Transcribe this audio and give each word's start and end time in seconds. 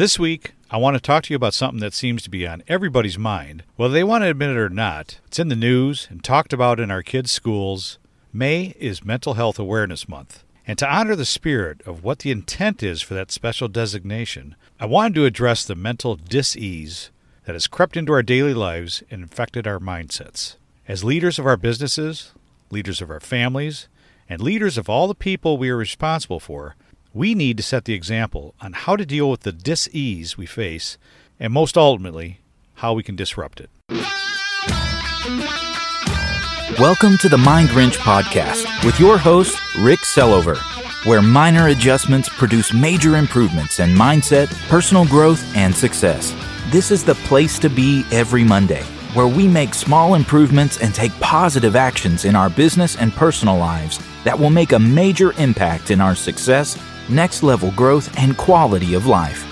This 0.00 0.18
week, 0.18 0.54
I 0.70 0.78
want 0.78 0.96
to 0.96 1.00
talk 1.02 1.24
to 1.24 1.30
you 1.30 1.36
about 1.36 1.52
something 1.52 1.80
that 1.80 1.92
seems 1.92 2.22
to 2.22 2.30
be 2.30 2.46
on 2.46 2.62
everybody's 2.66 3.18
mind, 3.18 3.64
whether 3.76 3.92
they 3.92 4.02
want 4.02 4.24
to 4.24 4.30
admit 4.30 4.48
it 4.48 4.56
or 4.56 4.70
not. 4.70 5.18
It's 5.26 5.38
in 5.38 5.48
the 5.48 5.54
news 5.54 6.08
and 6.08 6.24
talked 6.24 6.54
about 6.54 6.80
in 6.80 6.90
our 6.90 7.02
kids' 7.02 7.30
schools. 7.32 7.98
May 8.32 8.74
is 8.80 9.04
Mental 9.04 9.34
Health 9.34 9.58
Awareness 9.58 10.08
Month. 10.08 10.42
And 10.66 10.78
to 10.78 10.90
honor 10.90 11.14
the 11.14 11.26
spirit 11.26 11.82
of 11.84 12.02
what 12.02 12.20
the 12.20 12.30
intent 12.30 12.82
is 12.82 13.02
for 13.02 13.12
that 13.12 13.30
special 13.30 13.68
designation, 13.68 14.56
I 14.80 14.86
wanted 14.86 15.16
to 15.16 15.26
address 15.26 15.66
the 15.66 15.74
mental 15.74 16.16
dis-ease 16.16 17.10
that 17.44 17.54
has 17.54 17.66
crept 17.66 17.94
into 17.94 18.14
our 18.14 18.22
daily 18.22 18.54
lives 18.54 19.02
and 19.10 19.20
infected 19.20 19.66
our 19.66 19.80
mindsets. 19.80 20.56
As 20.88 21.04
leaders 21.04 21.38
of 21.38 21.44
our 21.44 21.58
businesses, 21.58 22.32
leaders 22.70 23.02
of 23.02 23.10
our 23.10 23.20
families, 23.20 23.86
and 24.30 24.40
leaders 24.40 24.78
of 24.78 24.88
all 24.88 25.08
the 25.08 25.14
people 25.14 25.58
we 25.58 25.68
are 25.68 25.76
responsible 25.76 26.40
for, 26.40 26.74
we 27.12 27.34
need 27.34 27.56
to 27.56 27.62
set 27.62 27.86
the 27.86 27.94
example 27.94 28.54
on 28.60 28.72
how 28.72 28.94
to 28.94 29.04
deal 29.04 29.28
with 29.28 29.40
the 29.40 29.50
dis-ease 29.50 30.38
we 30.38 30.46
face 30.46 30.96
and 31.40 31.52
most 31.52 31.76
ultimately, 31.76 32.38
how 32.74 32.92
we 32.92 33.02
can 33.02 33.16
disrupt 33.16 33.60
it. 33.60 33.68
Welcome 36.78 37.18
to 37.18 37.28
the 37.28 37.36
Mind 37.36 37.72
Wrench 37.72 37.96
Podcast 37.98 38.84
with 38.84 39.00
your 39.00 39.18
host, 39.18 39.58
Rick 39.78 40.00
Sellover, 40.00 40.56
where 41.04 41.20
minor 41.20 41.66
adjustments 41.68 42.28
produce 42.28 42.72
major 42.72 43.16
improvements 43.16 43.80
in 43.80 43.90
mindset, 43.90 44.48
personal 44.68 45.04
growth, 45.06 45.44
and 45.56 45.74
success. 45.74 46.32
This 46.68 46.92
is 46.92 47.04
the 47.04 47.16
place 47.16 47.58
to 47.58 47.68
be 47.68 48.04
every 48.12 48.44
Monday, 48.44 48.84
where 49.14 49.26
we 49.26 49.48
make 49.48 49.74
small 49.74 50.14
improvements 50.14 50.80
and 50.80 50.94
take 50.94 51.12
positive 51.18 51.74
actions 51.74 52.24
in 52.24 52.36
our 52.36 52.50
business 52.50 52.96
and 52.96 53.12
personal 53.12 53.56
lives 53.56 53.98
that 54.22 54.38
will 54.38 54.50
make 54.50 54.70
a 54.72 54.78
major 54.78 55.32
impact 55.38 55.90
in 55.90 56.00
our 56.00 56.14
success, 56.14 56.78
next 57.08 57.42
level 57.42 57.70
growth, 57.72 58.16
and 58.18 58.36
quality 58.36 58.94
of 58.94 59.06
life. 59.06 59.46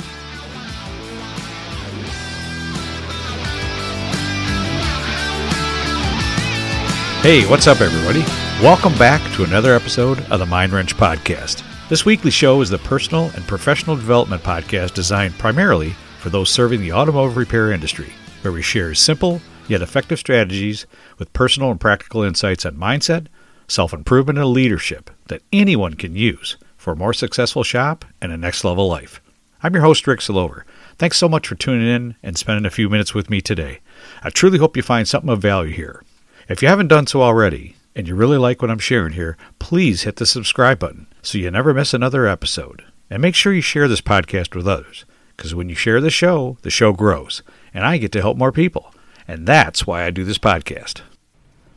Hey, 7.22 7.44
what's 7.48 7.66
up, 7.66 7.80
everybody? 7.80 8.20
Welcome 8.62 8.96
back 8.96 9.20
to 9.34 9.44
another 9.44 9.74
episode 9.74 10.20
of 10.30 10.38
the 10.38 10.46
Mind 10.46 10.72
Wrench 10.72 10.96
Podcast. 10.96 11.62
This 11.88 12.04
weekly 12.04 12.30
show 12.30 12.60
is 12.60 12.70
the 12.70 12.78
personal 12.78 13.30
and 13.34 13.46
professional 13.46 13.96
development 13.96 14.42
podcast 14.42 14.94
designed 14.94 15.36
primarily 15.38 15.96
for 16.20 16.30
those 16.30 16.50
serving 16.50 16.80
the 16.80 16.92
automotive 16.92 17.36
repair 17.36 17.72
industry, 17.72 18.12
where 18.42 18.52
we 18.52 18.62
share 18.62 18.94
simple 18.94 19.40
yet 19.68 19.82
effective 19.82 20.18
strategies 20.18 20.86
with 21.18 21.32
personal 21.32 21.70
and 21.70 21.80
practical 21.80 22.22
insights 22.22 22.64
on 22.64 22.76
mindset, 22.76 23.26
self 23.66 23.92
improvement, 23.92 24.38
and 24.38 24.48
leadership 24.48 25.10
that 25.26 25.42
anyone 25.52 25.94
can 25.94 26.14
use 26.16 26.56
for 26.88 26.92
a 26.92 26.96
more 26.96 27.12
successful 27.12 27.62
shop 27.62 28.06
and 28.18 28.32
a 28.32 28.36
next 28.38 28.64
level 28.64 28.88
life. 28.88 29.20
I'm 29.62 29.74
your 29.74 29.82
host, 29.82 30.06
Rick 30.06 30.20
Sellover. 30.20 30.62
Thanks 30.96 31.18
so 31.18 31.28
much 31.28 31.46
for 31.46 31.54
tuning 31.54 31.86
in 31.86 32.16
and 32.22 32.38
spending 32.38 32.64
a 32.64 32.70
few 32.70 32.88
minutes 32.88 33.12
with 33.12 33.28
me 33.28 33.42
today. 33.42 33.80
I 34.22 34.30
truly 34.30 34.56
hope 34.56 34.74
you 34.74 34.82
find 34.82 35.06
something 35.06 35.28
of 35.28 35.42
value 35.42 35.74
here. 35.74 36.02
If 36.48 36.62
you 36.62 36.68
haven't 36.68 36.88
done 36.88 37.06
so 37.06 37.20
already, 37.20 37.76
and 37.94 38.08
you 38.08 38.14
really 38.14 38.38
like 38.38 38.62
what 38.62 38.70
I'm 38.70 38.78
sharing 38.78 39.12
here, 39.12 39.36
please 39.58 40.04
hit 40.04 40.16
the 40.16 40.24
subscribe 40.24 40.78
button 40.78 41.08
so 41.20 41.36
you 41.36 41.50
never 41.50 41.74
miss 41.74 41.92
another 41.92 42.26
episode. 42.26 42.86
And 43.10 43.20
make 43.20 43.34
sure 43.34 43.52
you 43.52 43.60
share 43.60 43.86
this 43.86 44.00
podcast 44.00 44.56
with 44.56 44.66
others, 44.66 45.04
because 45.36 45.54
when 45.54 45.68
you 45.68 45.74
share 45.74 46.00
the 46.00 46.08
show, 46.08 46.56
the 46.62 46.70
show 46.70 46.94
grows, 46.94 47.42
and 47.74 47.84
I 47.84 47.98
get 47.98 48.12
to 48.12 48.22
help 48.22 48.38
more 48.38 48.50
people. 48.50 48.94
And 49.28 49.46
that's 49.46 49.86
why 49.86 50.04
I 50.04 50.10
do 50.10 50.24
this 50.24 50.38
podcast. 50.38 51.02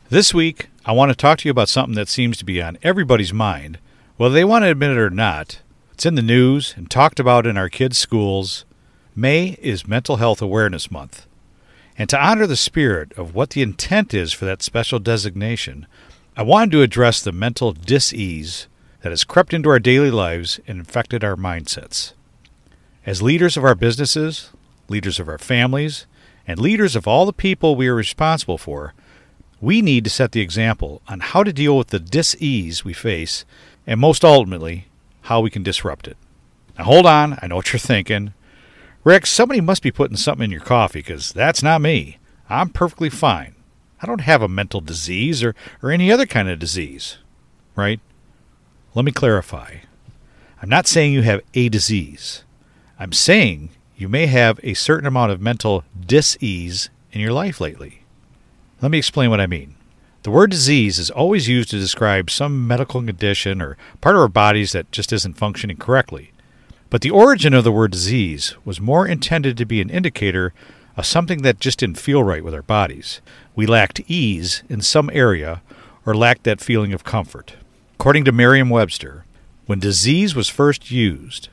This 0.08 0.32
week, 0.32 0.70
I 0.86 0.92
want 0.92 1.10
to 1.10 1.14
talk 1.14 1.36
to 1.40 1.48
you 1.48 1.50
about 1.50 1.68
something 1.68 1.96
that 1.96 2.08
seems 2.08 2.38
to 2.38 2.46
be 2.46 2.62
on 2.62 2.78
everybody's 2.82 3.34
mind, 3.34 3.78
whether 4.22 4.36
they 4.36 4.44
want 4.44 4.62
to 4.62 4.70
admit 4.70 4.92
it 4.92 4.98
or 4.98 5.10
not. 5.10 5.62
It's 5.90 6.06
in 6.06 6.14
the 6.14 6.22
news 6.22 6.74
and 6.76 6.88
talked 6.88 7.18
about 7.18 7.44
in 7.44 7.56
our 7.56 7.68
kids' 7.68 7.98
schools. 7.98 8.64
May 9.16 9.58
is 9.60 9.88
Mental 9.88 10.18
Health 10.18 10.40
Awareness 10.40 10.92
Month. 10.92 11.26
And 11.98 12.08
to 12.08 12.24
honor 12.24 12.46
the 12.46 12.54
spirit 12.54 13.12
of 13.18 13.34
what 13.34 13.50
the 13.50 13.62
intent 13.62 14.14
is 14.14 14.32
for 14.32 14.44
that 14.44 14.62
special 14.62 15.00
designation, 15.00 15.88
I 16.36 16.44
wanted 16.44 16.70
to 16.70 16.82
address 16.82 17.20
the 17.20 17.32
mental 17.32 17.72
dis-ease 17.72 18.68
that 19.00 19.10
has 19.10 19.24
crept 19.24 19.52
into 19.52 19.70
our 19.70 19.80
daily 19.80 20.12
lives 20.12 20.60
and 20.68 20.78
infected 20.78 21.24
our 21.24 21.34
mindsets. 21.34 22.12
As 23.04 23.22
leaders 23.22 23.56
of 23.56 23.64
our 23.64 23.74
businesses, 23.74 24.50
leaders 24.86 25.18
of 25.18 25.28
our 25.28 25.36
families, 25.36 26.06
and 26.46 26.60
leaders 26.60 26.94
of 26.94 27.08
all 27.08 27.26
the 27.26 27.32
people 27.32 27.74
we 27.74 27.88
are 27.88 27.94
responsible 27.96 28.56
for, 28.56 28.94
we 29.60 29.82
need 29.82 30.04
to 30.04 30.10
set 30.10 30.30
the 30.30 30.40
example 30.40 31.02
on 31.08 31.18
how 31.18 31.42
to 31.42 31.52
deal 31.52 31.76
with 31.76 31.88
the 31.88 31.98
dis-ease 31.98 32.84
we 32.84 32.92
face 32.92 33.44
and 33.86 34.00
most 34.00 34.24
ultimately, 34.24 34.86
how 35.22 35.40
we 35.40 35.50
can 35.50 35.62
disrupt 35.62 36.06
it. 36.06 36.16
Now 36.78 36.84
hold 36.84 37.06
on, 37.06 37.38
I 37.42 37.46
know 37.46 37.56
what 37.56 37.72
you're 37.72 37.80
thinking. 37.80 38.34
Rick, 39.04 39.26
somebody 39.26 39.60
must 39.60 39.82
be 39.82 39.90
putting 39.90 40.16
something 40.16 40.44
in 40.44 40.50
your 40.50 40.60
coffee 40.60 41.00
because 41.00 41.32
that's 41.32 41.62
not 41.62 41.80
me. 41.80 42.18
I'm 42.48 42.68
perfectly 42.68 43.10
fine. 43.10 43.54
I 44.00 44.06
don't 44.06 44.20
have 44.20 44.42
a 44.42 44.48
mental 44.48 44.80
disease 44.80 45.42
or, 45.42 45.54
or 45.82 45.90
any 45.90 46.10
other 46.10 46.26
kind 46.26 46.48
of 46.48 46.58
disease. 46.58 47.18
Right? 47.74 48.00
Let 48.94 49.04
me 49.04 49.12
clarify. 49.12 49.76
I'm 50.60 50.68
not 50.68 50.86
saying 50.86 51.12
you 51.12 51.22
have 51.22 51.40
a 51.54 51.68
disease. 51.68 52.44
I'm 52.98 53.12
saying 53.12 53.70
you 53.96 54.08
may 54.08 54.26
have 54.26 54.60
a 54.62 54.74
certain 54.74 55.06
amount 55.06 55.32
of 55.32 55.40
mental 55.40 55.84
dis-ease 55.98 56.90
in 57.10 57.20
your 57.20 57.32
life 57.32 57.60
lately. 57.60 58.02
Let 58.80 58.90
me 58.90 58.98
explain 58.98 59.30
what 59.30 59.40
I 59.40 59.46
mean. 59.46 59.74
The 60.22 60.30
word 60.30 60.52
disease 60.52 61.00
is 61.00 61.10
always 61.10 61.48
used 61.48 61.70
to 61.70 61.80
describe 61.80 62.30
some 62.30 62.64
medical 62.64 63.02
condition 63.02 63.60
or 63.60 63.76
part 64.00 64.14
of 64.14 64.22
our 64.22 64.28
bodies 64.28 64.70
that 64.70 64.92
just 64.92 65.12
isn't 65.12 65.36
functioning 65.36 65.78
correctly. 65.78 66.30
But 66.90 67.00
the 67.00 67.10
origin 67.10 67.54
of 67.54 67.64
the 67.64 67.72
word 67.72 67.90
disease 67.90 68.54
was 68.64 68.80
more 68.80 69.04
intended 69.04 69.56
to 69.56 69.64
be 69.64 69.80
an 69.80 69.90
indicator 69.90 70.54
of 70.96 71.06
something 71.06 71.42
that 71.42 71.58
just 71.58 71.80
didn't 71.80 71.98
feel 71.98 72.22
right 72.22 72.44
with 72.44 72.54
our 72.54 72.62
bodies. 72.62 73.20
We 73.56 73.66
lacked 73.66 74.00
ease 74.06 74.62
in 74.68 74.80
some 74.80 75.10
area 75.12 75.60
or 76.06 76.14
lacked 76.14 76.44
that 76.44 76.60
feeling 76.60 76.92
of 76.92 77.02
comfort. 77.02 77.54
According 77.94 78.24
to 78.26 78.32
Merriam 78.32 78.70
Webster, 78.70 79.24
when 79.66 79.80
disease 79.80 80.36
was 80.36 80.48
first 80.48 80.92
used, 80.92 81.48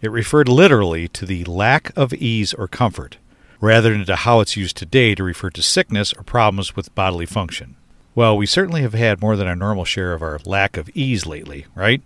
it 0.00 0.10
referred 0.12 0.48
literally 0.48 1.08
to 1.08 1.26
the 1.26 1.42
lack 1.44 1.90
of 1.96 2.12
ease 2.12 2.54
or 2.54 2.68
comfort, 2.68 3.16
rather 3.60 3.90
than 3.90 4.04
to 4.04 4.14
how 4.14 4.38
it's 4.38 4.56
used 4.56 4.76
today 4.76 5.16
to 5.16 5.24
refer 5.24 5.50
to 5.50 5.62
sickness 5.62 6.12
or 6.12 6.22
problems 6.22 6.76
with 6.76 6.94
bodily 6.94 7.26
function. 7.26 7.74
Well, 8.14 8.36
we 8.36 8.46
certainly 8.46 8.82
have 8.82 8.94
had 8.94 9.20
more 9.20 9.36
than 9.36 9.48
our 9.48 9.56
normal 9.56 9.84
share 9.84 10.12
of 10.12 10.22
our 10.22 10.38
lack 10.44 10.76
of 10.76 10.88
ease 10.94 11.26
lately, 11.26 11.66
right? 11.74 12.00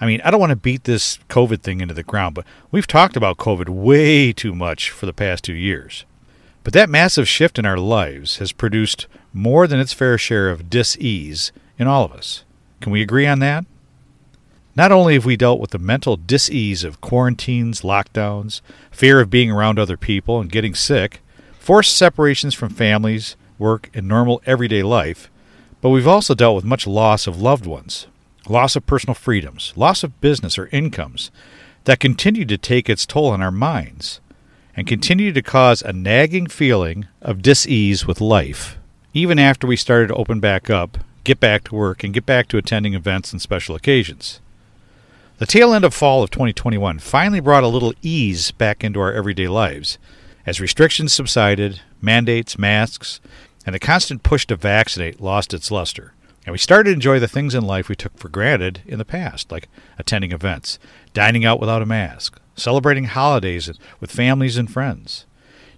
I 0.00 0.06
mean, 0.06 0.20
I 0.24 0.30
don't 0.30 0.40
want 0.40 0.50
to 0.50 0.56
beat 0.56 0.84
this 0.84 1.18
COVID 1.28 1.60
thing 1.60 1.80
into 1.80 1.94
the 1.94 2.02
ground, 2.02 2.34
but 2.34 2.46
we've 2.70 2.86
talked 2.86 3.16
about 3.16 3.36
COVID 3.36 3.68
way 3.68 4.32
too 4.32 4.54
much 4.54 4.90
for 4.90 5.06
the 5.06 5.12
past 5.12 5.44
two 5.44 5.54
years. 5.54 6.04
But 6.64 6.72
that 6.72 6.90
massive 6.90 7.28
shift 7.28 7.58
in 7.58 7.66
our 7.66 7.78
lives 7.78 8.38
has 8.38 8.52
produced 8.52 9.06
more 9.32 9.66
than 9.66 9.78
its 9.78 9.92
fair 9.92 10.18
share 10.18 10.48
of 10.48 10.70
dis 10.70 10.96
ease 10.98 11.52
in 11.78 11.86
all 11.86 12.04
of 12.04 12.12
us. 12.12 12.44
Can 12.80 12.92
we 12.92 13.02
agree 13.02 13.26
on 13.26 13.38
that? 13.40 13.64
Not 14.74 14.92
only 14.92 15.14
have 15.14 15.24
we 15.24 15.36
dealt 15.36 15.60
with 15.60 15.70
the 15.70 15.78
mental 15.78 16.16
dis 16.16 16.50
ease 16.50 16.82
of 16.82 17.00
quarantines, 17.00 17.82
lockdowns, 17.82 18.60
fear 18.90 19.20
of 19.20 19.30
being 19.30 19.50
around 19.50 19.78
other 19.78 19.96
people 19.96 20.40
and 20.40 20.50
getting 20.50 20.74
sick, 20.74 21.20
forced 21.58 21.96
separations 21.96 22.54
from 22.54 22.70
families, 22.70 23.36
work, 23.58 23.90
and 23.94 24.06
normal 24.06 24.42
everyday 24.46 24.82
life, 24.82 25.30
but 25.80 25.90
we've 25.90 26.06
also 26.06 26.34
dealt 26.34 26.56
with 26.56 26.64
much 26.64 26.86
loss 26.86 27.26
of 27.26 27.40
loved 27.40 27.66
ones, 27.66 28.06
loss 28.48 28.76
of 28.76 28.86
personal 28.86 29.14
freedoms, 29.14 29.72
loss 29.76 30.02
of 30.02 30.20
business 30.20 30.58
or 30.58 30.68
incomes 30.72 31.30
that 31.84 32.00
continue 32.00 32.44
to 32.44 32.58
take 32.58 32.88
its 32.88 33.06
toll 33.06 33.28
on 33.28 33.42
our 33.42 33.50
minds 33.50 34.20
and 34.74 34.86
continue 34.86 35.32
to 35.32 35.42
cause 35.42 35.82
a 35.82 35.92
nagging 35.92 36.46
feeling 36.46 37.06
of 37.22 37.42
dis-ease 37.42 38.06
with 38.06 38.20
life 38.20 38.78
even 39.16 39.38
after 39.38 39.66
we 39.66 39.76
started 39.76 40.08
to 40.08 40.14
open 40.14 40.40
back 40.40 40.68
up, 40.68 40.98
get 41.24 41.40
back 41.40 41.64
to 41.64 41.74
work 41.74 42.04
and 42.04 42.12
get 42.12 42.26
back 42.26 42.48
to 42.48 42.58
attending 42.58 42.92
events 42.92 43.32
and 43.32 43.40
special 43.40 43.74
occasions. 43.74 44.40
The 45.38 45.46
tail 45.46 45.72
end 45.72 45.86
of 45.86 45.94
fall 45.94 46.22
of 46.22 46.28
2021 46.28 46.98
finally 46.98 47.40
brought 47.40 47.64
a 47.64 47.68
little 47.68 47.94
ease 48.02 48.50
back 48.50 48.84
into 48.84 49.00
our 49.00 49.14
everyday 49.14 49.48
lives 49.48 49.96
as 50.44 50.60
restrictions 50.60 51.14
subsided, 51.14 51.80
mandates, 52.02 52.58
masks, 52.58 53.18
and 53.66 53.74
the 53.74 53.80
constant 53.80 54.22
push 54.22 54.46
to 54.46 54.56
vaccinate 54.56 55.20
lost 55.20 55.52
its 55.52 55.70
luster. 55.70 56.14
And 56.46 56.52
we 56.52 56.58
started 56.58 56.90
to 56.90 56.94
enjoy 56.94 57.18
the 57.18 57.26
things 57.26 57.54
in 57.54 57.66
life 57.66 57.88
we 57.88 57.96
took 57.96 58.16
for 58.16 58.28
granted 58.28 58.80
in 58.86 58.98
the 58.98 59.04
past, 59.04 59.50
like 59.50 59.68
attending 59.98 60.30
events, 60.30 60.78
dining 61.12 61.44
out 61.44 61.58
without 61.58 61.82
a 61.82 61.86
mask, 61.86 62.40
celebrating 62.54 63.06
holidays 63.06 63.70
with 63.98 64.12
families 64.12 64.56
and 64.56 64.72
friends. 64.72 65.26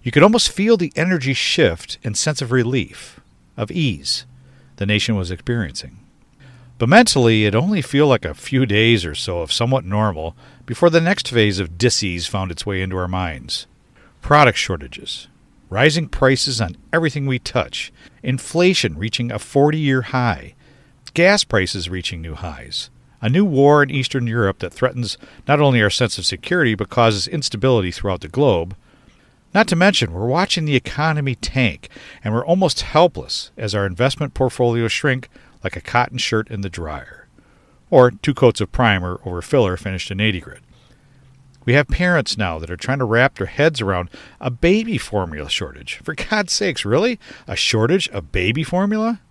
You 0.03 0.11
could 0.11 0.21
almost 0.21 0.51
feel 0.51 0.77
the 0.77 0.93
energy 0.95 1.33
shift 1.33 1.97
and 2.03 2.15
sense 2.15 2.41
of 2.41 2.51
relief, 2.51 3.19
of 3.57 3.71
ease, 3.71 4.25
the 4.75 4.85
nation 4.85 5.15
was 5.15 5.31
experiencing. 5.31 5.97
But 6.77 6.87
mentally, 6.87 7.45
it 7.45 7.55
only 7.55 7.81
feel 7.81 8.07
like 8.07 8.23
a 8.23 8.33
few 8.33 8.65
days 8.65 9.03
or 9.05 9.13
so 9.13 9.39
of 9.39 9.51
somewhat 9.51 9.83
normal 9.83 10.35
before 10.65 10.89
the 10.89 11.01
next 11.01 11.27
phase 11.27 11.59
of 11.59 11.77
disease 11.77 12.27
found 12.27 12.51
its 12.51 12.65
way 12.65 12.81
into 12.81 12.95
our 12.95 13.07
minds. 13.07 13.65
Product 14.21 14.57
shortages, 14.57 15.27
rising 15.69 16.07
prices 16.07 16.59
on 16.59 16.75
everything 16.91 17.25
we 17.25 17.39
touch, 17.39 17.91
inflation 18.23 18.97
reaching 18.97 19.31
a 19.31 19.39
40 19.39 19.77
year 19.77 20.01
high, 20.03 20.55
gas 21.13 21.43
prices 21.43 21.89
reaching 21.89 22.21
new 22.21 22.35
highs, 22.35 22.89
a 23.21 23.29
new 23.29 23.45
war 23.45 23.83
in 23.83 23.89
Eastern 23.89 24.27
Europe 24.27 24.59
that 24.59 24.73
threatens 24.73 25.17
not 25.47 25.59
only 25.59 25.81
our 25.81 25.89
sense 25.89 26.17
of 26.17 26.25
security 26.25 26.75
but 26.75 26.89
causes 26.89 27.27
instability 27.27 27.91
throughout 27.91 28.21
the 28.21 28.27
globe. 28.27 28.75
Not 29.53 29.67
to 29.69 29.75
mention, 29.75 30.13
we're 30.13 30.27
watching 30.27 30.65
the 30.65 30.75
economy 30.75 31.35
tank 31.35 31.89
and 32.23 32.33
we're 32.33 32.45
almost 32.45 32.81
helpless 32.81 33.51
as 33.57 33.73
our 33.73 33.85
investment 33.85 34.33
portfolios 34.33 34.91
shrink 34.91 35.29
like 35.63 35.75
a 35.75 35.81
cotton 35.81 36.17
shirt 36.17 36.49
in 36.49 36.61
the 36.61 36.69
dryer, 36.69 37.27
or 37.89 38.11
two 38.11 38.33
coats 38.33 38.61
of 38.61 38.71
primer 38.71 39.19
over 39.25 39.41
filler 39.41 39.75
finished 39.75 40.11
in 40.11 40.19
80 40.19 40.39
grit. 40.39 40.59
We 41.69 41.75
have 41.75 41.87
parents 41.87 42.35
now 42.35 42.57
that 42.57 42.71
are 42.71 42.75
trying 42.75 42.97
to 42.97 43.05
wrap 43.05 43.35
their 43.37 43.45
heads 43.45 43.79
around 43.79 44.09
a 44.41 44.49
baby 44.49 44.97
formula 44.97 45.51
shortage. 45.51 46.01
For 46.03 46.15
God's 46.15 46.51
sakes, 46.51 46.83
really? 46.83 47.19
A 47.47 47.55
shortage 47.55 48.09
of 48.09 48.31
baby 48.31 48.63
formula? 48.63 49.21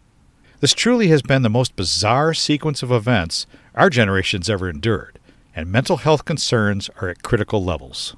This 0.60 0.72
truly 0.72 1.08
has 1.08 1.20
been 1.20 1.42
the 1.42 1.50
most 1.50 1.74
bizarre 1.74 2.32
sequence 2.34 2.80
of 2.80 2.92
events 2.92 3.48
our 3.74 3.90
generation's 3.90 4.48
ever 4.48 4.70
endured, 4.70 5.18
and 5.56 5.72
mental 5.72 5.96
health 5.96 6.24
concerns 6.24 6.88
are 7.00 7.08
at 7.08 7.24
critical 7.24 7.64
levels. 7.64 8.14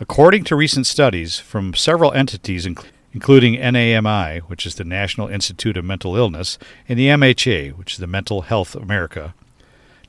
According 0.00 0.42
to 0.46 0.56
recent 0.56 0.88
studies 0.88 1.38
from 1.38 1.72
several 1.72 2.12
entities, 2.14 2.66
including 3.12 3.54
NAMI, 3.60 4.40
which 4.48 4.66
is 4.66 4.74
the 4.74 4.82
National 4.82 5.28
Institute 5.28 5.76
of 5.76 5.84
Mental 5.84 6.16
Illness, 6.16 6.58
and 6.88 6.98
the 6.98 7.06
MHA, 7.06 7.76
which 7.76 7.92
is 7.92 7.98
the 7.98 8.08
Mental 8.08 8.42
Health 8.42 8.74
America, 8.74 9.34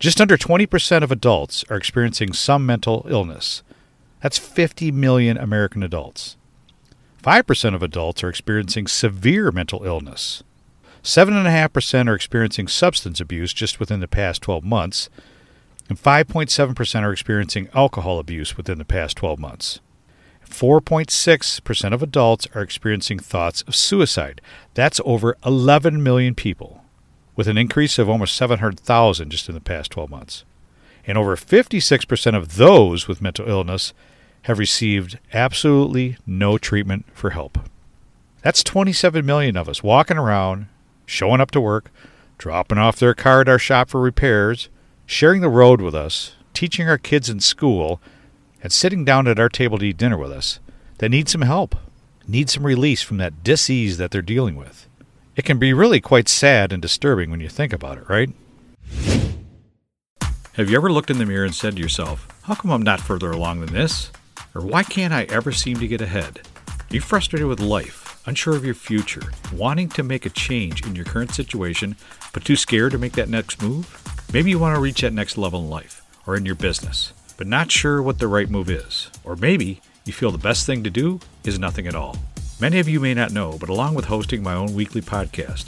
just 0.03 0.19
under 0.19 0.37
20% 0.37 1.01
of 1.01 1.13
adults 1.13 1.63
are 1.69 1.77
experiencing 1.77 2.33
some 2.33 2.65
mental 2.65 3.07
illness. 3.09 3.63
That's 4.21 4.37
50 4.37 4.91
million 4.91 5.37
American 5.37 5.81
adults. 5.81 6.35
5% 7.23 7.73
of 7.73 7.81
adults 7.81 8.21
are 8.21 8.27
experiencing 8.27 8.87
severe 8.87 9.49
mental 9.49 9.85
illness. 9.85 10.43
7.5% 11.03 12.09
are 12.09 12.15
experiencing 12.15 12.67
substance 12.67 13.21
abuse 13.21 13.53
just 13.53 13.79
within 13.79 14.01
the 14.01 14.09
past 14.09 14.41
12 14.41 14.65
months, 14.65 15.09
and 15.87 15.97
5.7% 15.97 17.01
are 17.01 17.13
experiencing 17.13 17.69
alcohol 17.73 18.19
abuse 18.19 18.57
within 18.57 18.79
the 18.79 18.83
past 18.83 19.15
12 19.15 19.39
months. 19.39 19.79
4.6% 20.45 21.93
of 21.93 22.03
adults 22.03 22.45
are 22.53 22.61
experiencing 22.61 23.19
thoughts 23.19 23.61
of 23.61 23.73
suicide. 23.73 24.41
That's 24.73 24.99
over 25.05 25.37
11 25.45 26.03
million 26.03 26.35
people, 26.35 26.82
with 27.35 27.47
an 27.47 27.57
increase 27.57 27.97
of 27.97 28.09
almost 28.09 28.35
700,000 28.35 29.29
just 29.29 29.49
in 29.49 29.55
the 29.55 29.61
past 29.61 29.91
12 29.91 30.09
months. 30.09 30.45
And 31.05 31.17
over 31.17 31.35
56% 31.35 32.35
of 32.35 32.55
those 32.55 33.07
with 33.07 33.21
mental 33.21 33.49
illness 33.49 33.93
have 34.43 34.59
received 34.59 35.19
absolutely 35.33 36.17
no 36.25 36.57
treatment 36.57 37.05
for 37.13 37.31
help. 37.31 37.57
That's 38.41 38.63
27 38.63 39.25
million 39.25 39.55
of 39.57 39.69
us 39.69 39.83
walking 39.83 40.17
around 40.17 40.67
showing 41.05 41.41
up 41.41 41.51
to 41.51 41.61
work, 41.61 41.91
dropping 42.37 42.77
off 42.77 42.97
their 42.97 43.13
car 43.13 43.41
at 43.41 43.49
our 43.49 43.59
shop 43.59 43.89
for 43.89 44.01
repairs, 44.01 44.69
sharing 45.05 45.41
the 45.41 45.49
road 45.49 45.81
with 45.81 45.95
us, 45.95 46.35
teaching 46.53 46.87
our 46.87 46.97
kids 46.97 47.29
in 47.29 47.39
school, 47.39 48.01
and 48.61 48.71
sitting 48.71 49.03
down 49.03 49.27
at 49.27 49.39
our 49.39 49.49
table 49.49 49.77
to 49.77 49.85
eat 49.85 49.97
dinner 49.97 50.17
with 50.17 50.31
us 50.31 50.59
that 50.99 51.09
need 51.09 51.27
some 51.27 51.41
help, 51.41 51.75
need 52.27 52.49
some 52.49 52.65
release 52.65 53.01
from 53.01 53.17
that 53.17 53.43
disease 53.43 53.97
that 53.97 54.11
they're 54.11 54.21
dealing 54.21 54.55
with. 54.55 54.87
It 55.35 55.45
can 55.45 55.57
be 55.57 55.73
really 55.73 55.99
quite 55.99 56.29
sad 56.29 56.71
and 56.71 56.81
disturbing 56.81 57.31
when 57.31 57.39
you 57.39 57.49
think 57.49 57.73
about 57.73 57.97
it, 57.97 58.09
right? 58.09 58.29
Have 60.53 60.69
you 60.69 60.75
ever 60.75 60.91
looked 60.91 61.09
in 61.09 61.17
the 61.17 61.25
mirror 61.25 61.45
and 61.45 61.55
said 61.55 61.75
to 61.75 61.81
yourself, 61.81 62.27
How 62.43 62.53
come 62.53 62.71
I'm 62.71 62.83
not 62.83 62.99
further 62.99 63.31
along 63.31 63.61
than 63.61 63.73
this? 63.73 64.11
Or 64.53 64.61
why 64.61 64.83
can't 64.83 65.13
I 65.13 65.23
ever 65.23 65.51
seem 65.51 65.79
to 65.79 65.87
get 65.87 66.01
ahead? 66.01 66.41
Are 66.69 66.93
you 66.93 67.01
frustrated 67.01 67.47
with 67.47 67.59
life? 67.59 68.03
unsure 68.25 68.55
of 68.55 68.65
your 68.65 68.75
future, 68.75 69.21
wanting 69.53 69.89
to 69.89 70.03
make 70.03 70.25
a 70.25 70.29
change 70.29 70.85
in 70.85 70.95
your 70.95 71.05
current 71.05 71.31
situation, 71.31 71.95
but 72.31 72.45
too 72.45 72.55
scared 72.55 72.91
to 72.91 72.97
make 72.97 73.13
that 73.13 73.29
next 73.29 73.61
move? 73.61 74.01
Maybe 74.31 74.49
you 74.49 74.59
want 74.59 74.75
to 74.75 74.81
reach 74.81 75.01
that 75.01 75.13
next 75.13 75.37
level 75.37 75.61
in 75.61 75.69
life 75.69 76.01
or 76.25 76.35
in 76.35 76.45
your 76.45 76.55
business, 76.55 77.13
but 77.37 77.47
not 77.47 77.71
sure 77.71 78.01
what 78.01 78.19
the 78.19 78.27
right 78.27 78.49
move 78.49 78.69
is. 78.69 79.09
Or 79.23 79.35
maybe 79.35 79.81
you 80.05 80.13
feel 80.13 80.31
the 80.31 80.37
best 80.37 80.65
thing 80.65 80.83
to 80.83 80.89
do 80.89 81.19
is 81.43 81.59
nothing 81.59 81.87
at 81.87 81.95
all. 81.95 82.17
Many 82.63 82.79
of 82.79 82.87
you 82.87 83.01
may 83.01 83.13
not 83.13 83.33
know, 83.33 83.57
but 83.59 83.67
along 83.67 83.93
with 83.93 84.05
hosting 84.05 84.41
my 84.41 84.53
own 84.53 84.73
weekly 84.73 85.01
podcast, 85.01 85.65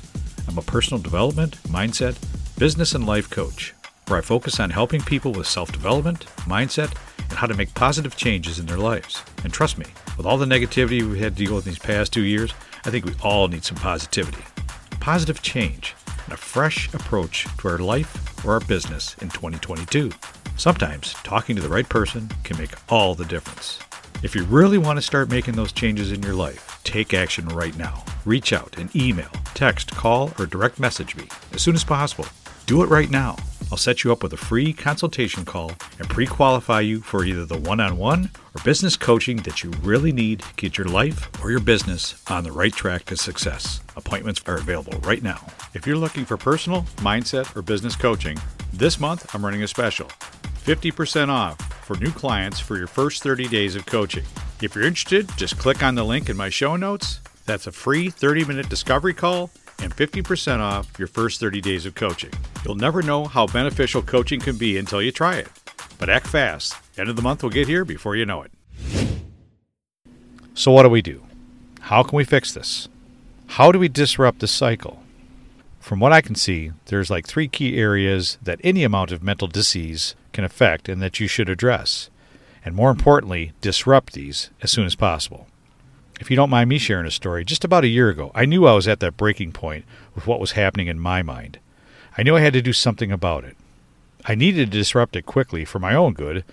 I'm 0.48 0.58
a 0.58 0.62
personal 0.62 1.04
development, 1.04 1.62
mindset, 1.64 2.16
business, 2.58 2.96
and 2.96 3.06
life 3.06 3.30
coach, 3.30 3.74
where 4.08 4.20
I 4.20 4.22
focus 4.22 4.62
on 4.62 4.70
helping 4.70 5.02
people 5.02 5.34
with 5.34 5.46
self 5.46 5.74
development, 5.74 6.26
mindset, 6.48 6.96
and 7.20 7.34
how 7.34 7.48
to 7.48 7.54
make 7.54 7.74
positive 7.74 8.16
changes 8.16 8.60
in 8.60 8.66
their 8.66 8.78
lives. 8.78 9.22
And 9.44 9.52
trust 9.52 9.78
me, 9.78 9.88
with 10.16 10.26
all 10.26 10.38
the 10.38 10.46
negativity 10.46 11.02
we've 11.02 11.20
had 11.20 11.36
to 11.36 11.44
deal 11.44 11.56
with 11.56 11.66
these 11.66 11.78
past 11.78 12.14
two 12.14 12.24
years, 12.24 12.54
I 12.86 12.92
think 12.92 13.04
we 13.04 13.14
all 13.22 13.50
need 13.50 13.66
some 13.66 13.76
positivity, 13.76 14.46
positive 15.02 15.42
change, 15.42 15.96
and 16.24 16.34
a 16.34 16.38
fresh 16.38 16.94
approach 16.94 17.46
to 17.58 17.68
our 17.68 17.78
life 17.78 18.46
or 18.46 18.54
our 18.54 18.62
business 18.62 19.18
in 19.22 19.28
2022. 19.28 20.12
Sometimes 20.56 21.12
talking 21.26 21.58
to 21.58 21.62
the 21.62 21.68
right 21.68 21.90
person 21.90 22.30
can 22.46 22.58
make 22.58 22.72
all 22.90 23.16
the 23.16 23.26
difference. 23.26 23.80
If 24.24 24.34
you 24.34 24.44
really 24.46 24.78
want 24.78 24.98
to 24.98 25.02
start 25.02 25.30
making 25.30 25.56
those 25.56 25.72
changes 25.72 26.12
in 26.12 26.24
your 26.24 26.34
life, 26.34 26.80
take 26.84 27.14
action 27.14 27.48
right 27.50 27.78
now. 27.78 28.04
Reach 28.24 28.54
out 28.54 28.78
and 28.78 28.94
email, 28.96 29.30
text, 29.54 29.92
call, 29.92 30.32
or 30.40 30.46
direct 30.46 30.80
message 30.80 31.16
me 31.16 31.28
as 31.54 31.62
soon 31.62 31.76
as 31.76 31.84
possible. 31.84 32.26
Do 32.66 32.82
it 32.82 32.88
right 32.88 33.12
now. 33.12 33.36
I'll 33.72 33.78
set 33.78 34.04
you 34.04 34.12
up 34.12 34.24
with 34.24 34.34
a 34.34 34.38
free 34.38 34.74
consultation 34.74 35.44
call 35.44 35.74
and 36.00 36.10
pre 36.10 36.26
qualify 36.26 36.82
you 36.82 37.02
for 37.02 37.26
either 37.26 37.46
the 37.46 37.58
one 37.58 37.80
on 37.80 37.98
one 37.98 38.32
or 38.56 38.64
business 38.64 38.96
coaching 38.96 39.38
that 39.38 39.64
you 39.64 39.72
really 39.84 40.12
need 40.12 40.40
to 40.40 40.54
get 40.56 40.78
your 40.78 40.88
life 40.88 41.30
or 41.44 41.52
your 41.52 41.60
business 41.60 42.22
on 42.28 42.44
the 42.44 42.52
right 42.52 42.74
track 42.74 43.06
to 43.06 43.18
success. 43.18 43.82
Appointments 43.96 44.42
are 44.48 44.58
available 44.58 44.98
right 45.00 45.22
now. 45.22 45.46
If 45.74 45.86
you're 45.86 45.98
looking 45.98 46.26
for 46.26 46.38
personal, 46.38 46.84
mindset, 46.98 47.56
or 47.56 47.62
business 47.62 47.96
coaching, 47.96 48.38
this 48.72 49.00
month 49.00 49.34
I'm 49.36 49.44
running 49.44 49.64
a 49.64 49.68
special 49.68 50.08
50% 50.66 51.30
off 51.30 51.58
for 51.86 51.96
new 51.98 52.12
clients 52.12 52.60
for 52.60 52.78
your 52.78 52.88
first 52.88 53.22
30 53.22 53.48
days 53.48 53.76
of 53.76 53.86
coaching. 53.86 54.26
If 54.62 54.74
you're 54.74 54.86
interested, 54.86 55.30
just 55.38 55.60
click 55.60 55.84
on 55.84 55.94
the 55.94 56.04
link 56.04 56.30
in 56.30 56.36
my 56.36 56.50
show 56.50 56.76
notes. 56.76 57.20
That's 57.46 57.68
a 57.68 57.72
free 57.72 58.10
30 58.10 58.46
minute 58.46 58.70
discovery 58.70 59.14
call 59.14 59.52
and 59.80 59.96
50% 59.96 60.60
off 60.60 60.98
your 60.98 61.08
first 61.08 61.40
30 61.40 61.62
days 61.62 61.86
of 61.86 61.94
coaching. 61.94 62.32
You'll 62.66 62.76
never 62.76 63.04
know 63.04 63.26
how 63.26 63.46
beneficial 63.46 64.02
coaching 64.02 64.40
can 64.40 64.58
be 64.58 64.78
until 64.78 65.02
you 65.02 65.12
try 65.12 65.36
it. 65.36 65.48
But 66.00 66.10
act 66.10 66.28
fast. 66.28 66.76
End 66.98 67.10
of 67.10 67.16
the 67.16 67.22
month 67.22 67.44
will 67.44 67.52
get 67.52 67.68
here 67.68 67.86
before 67.86 68.16
you 68.16 68.26
know 68.26 68.42
it. 68.42 68.52
So, 70.56 70.72
what 70.72 70.84
do 70.84 70.90
we 70.90 71.02
do? 71.02 71.24
How 71.82 72.02
can 72.02 72.18
we 72.18 72.24
fix 72.24 72.52
this? 72.54 72.88
How 73.48 73.72
do 73.72 73.78
we 73.78 73.90
disrupt 73.90 74.40
the 74.40 74.48
cycle? 74.48 75.04
From 75.86 76.00
what 76.00 76.12
I 76.12 76.22
can 76.22 76.34
see, 76.34 76.72
there's 76.88 77.12
like 77.12 77.28
three 77.28 77.48
key 77.48 77.78
areas 77.78 78.40
that 78.42 78.60
any 78.64 78.84
amount 78.84 79.12
of 79.12 79.22
mental 79.22 79.48
disease 79.48 80.16
can 80.34 80.44
affect 80.44 80.90
and 80.90 81.00
that 81.00 81.20
you 81.20 81.28
should 81.28 81.48
address. 81.48 82.10
And 82.66 82.74
more 82.74 82.90
importantly, 82.90 83.52
disrupt 83.62 84.14
these 84.14 84.50
as 84.64 84.72
soon 84.72 84.88
as 84.88 84.96
possible. 84.96 85.46
If 86.20 86.32
you 86.32 86.36
don't 86.36 86.50
mind 86.50 86.70
me 86.72 86.80
sharing 86.80 87.06
a 87.06 87.12
story, 87.12 87.46
just 87.46 87.64
about 87.64 87.84
a 87.84 87.88
year 87.88 88.10
ago, 88.10 88.32
I 88.34 88.46
knew 88.46 88.66
I 88.66 88.74
was 88.74 88.88
at 88.88 89.00
that 89.02 89.16
breaking 89.16 89.52
point 89.52 89.86
with 90.16 90.26
what 90.26 90.40
was 90.40 90.54
happening 90.54 90.88
in 90.88 91.00
my 91.00 91.22
mind. 91.22 91.60
I 92.18 92.24
knew 92.24 92.36
I 92.36 92.42
had 92.42 92.54
to 92.54 92.64
do 92.64 92.74
something 92.74 93.12
about 93.12 93.44
it. 93.44 93.56
I 94.26 94.34
needed 94.34 94.72
to 94.72 94.78
disrupt 94.80 95.16
it 95.16 95.28
quickly 95.28 95.66
for 95.66 95.78
my 95.78 95.94
own 95.94 96.14
good, 96.14 96.44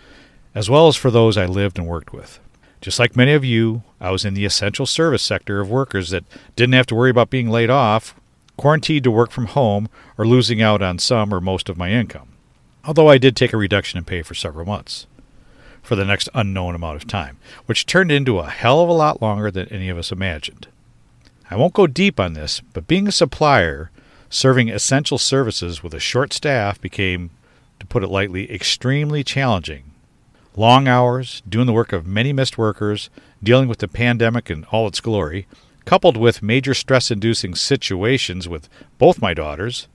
as 0.55 0.69
well 0.69 0.89
as 0.89 0.97
for 0.97 1.11
those 1.11 1.39
I 1.39 1.47
lived 1.47 1.79
and 1.79 1.87
worked 1.87 2.13
with. 2.13 2.39
Just 2.83 2.99
like 2.99 3.17
many 3.17 3.33
of 3.33 3.47
you, 3.47 3.83
I 3.99 4.11
was 4.11 4.27
in 4.27 4.35
the 4.35 4.45
essential 4.45 4.85
service 4.85 5.23
sector 5.23 5.59
of 5.59 5.71
workers 5.71 6.11
that 6.11 6.25
didn't 6.55 6.75
have 6.75 6.87
to 6.89 6.95
worry 6.95 7.09
about 7.09 7.31
being 7.31 7.49
laid 7.49 7.71
off, 7.71 8.15
quarantined 8.57 9.05
to 9.05 9.11
work 9.11 9.31
from 9.31 9.47
home, 9.47 9.89
or 10.19 10.27
losing 10.27 10.61
out 10.61 10.83
on 10.83 10.99
some 10.99 11.33
or 11.33 11.41
most 11.41 11.69
of 11.69 11.77
my 11.79 11.91
income. 11.91 12.29
Although 12.85 13.09
I 13.09 13.19
did 13.19 13.37
take 13.37 13.53
a 13.53 13.57
reduction 13.57 13.99
in 13.99 14.05
pay 14.05 14.23
for 14.23 14.35
several 14.35 14.67
months 14.67 15.07
for 15.83 15.97
the 15.97 16.05
next 16.05 16.29
unknown 16.33 16.75
amount 16.75 16.97
of 16.97 17.07
time, 17.07 17.39
which 17.67 17.87
turned 17.87 18.13
into 18.13 18.39
a 18.39 18.49
hell 18.49 18.81
of 18.81 18.89
a 18.89 18.93
lot 18.93 19.21
longer 19.21 19.51
than 19.51 19.69
any 19.69 19.89
of 19.89 19.99
us 19.99 20.13
imagined. 20.13 20.69
I 21.51 21.57
won't 21.57 21.75
go 21.75 21.87
deep 21.87 22.21
on 22.21 22.33
this, 22.35 22.61
but 22.73 22.87
being 22.87 23.09
a 23.09 23.13
supplier 23.13 23.91
serving 24.31 24.71
essential 24.71 25.19
services 25.19 25.83
with 25.83 25.93
a 25.93 26.01
short 26.01 26.33
staff 26.33 26.81
became, 26.81 27.31
to 27.79 27.87
put 27.87 28.03
it 28.03 28.09
lightly, 28.09 28.51
extremely 28.51 29.23
challenging. 29.23 29.85
Long 30.57 30.89
hours, 30.89 31.43
doing 31.49 31.67
the 31.67 31.73
work 31.73 31.93
of 31.93 32.07
many 32.07 32.33
missed 32.33 32.57
workers, 32.57 33.11
dealing 33.43 33.69
with 33.69 33.79
the 33.79 33.89
pandemic 33.89 34.51
in 34.51 34.65
all 34.65 34.87
its 34.87 35.01
glory, 35.01 35.47
coupled 35.85 36.17
with 36.17 36.43
major 36.43 36.75
stress 36.75 37.11
inducing 37.11 37.55
situations 37.55 38.49
with 38.49 38.69
both 38.99 39.23
my 39.23 39.35
daughters, 39.35 39.89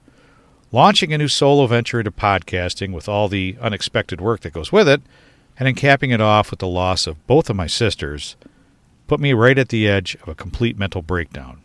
launching 0.70 1.12
a 1.12 1.18
new 1.18 1.28
solo 1.28 1.66
venture 1.66 2.00
into 2.00 2.10
podcasting 2.10 2.92
with 2.92 3.08
all 3.08 3.28
the 3.28 3.56
unexpected 3.60 4.20
work 4.20 4.40
that 4.40 4.52
goes 4.52 4.70
with 4.70 4.88
it, 4.88 5.02
and 5.58 5.66
then 5.66 5.74
capping 5.74 6.10
it 6.10 6.20
off 6.20 6.50
with 6.50 6.60
the 6.60 6.66
loss 6.68 7.06
of 7.06 7.26
both 7.26 7.50
of 7.50 7.56
my 7.56 7.66
sisters, 7.66 8.36
put 9.06 9.18
me 9.18 9.32
right 9.32 9.58
at 9.58 9.70
the 9.70 9.88
edge 9.88 10.14
of 10.22 10.28
a 10.28 10.34
complete 10.34 10.78
mental 10.78 11.02
breakdown. 11.02 11.60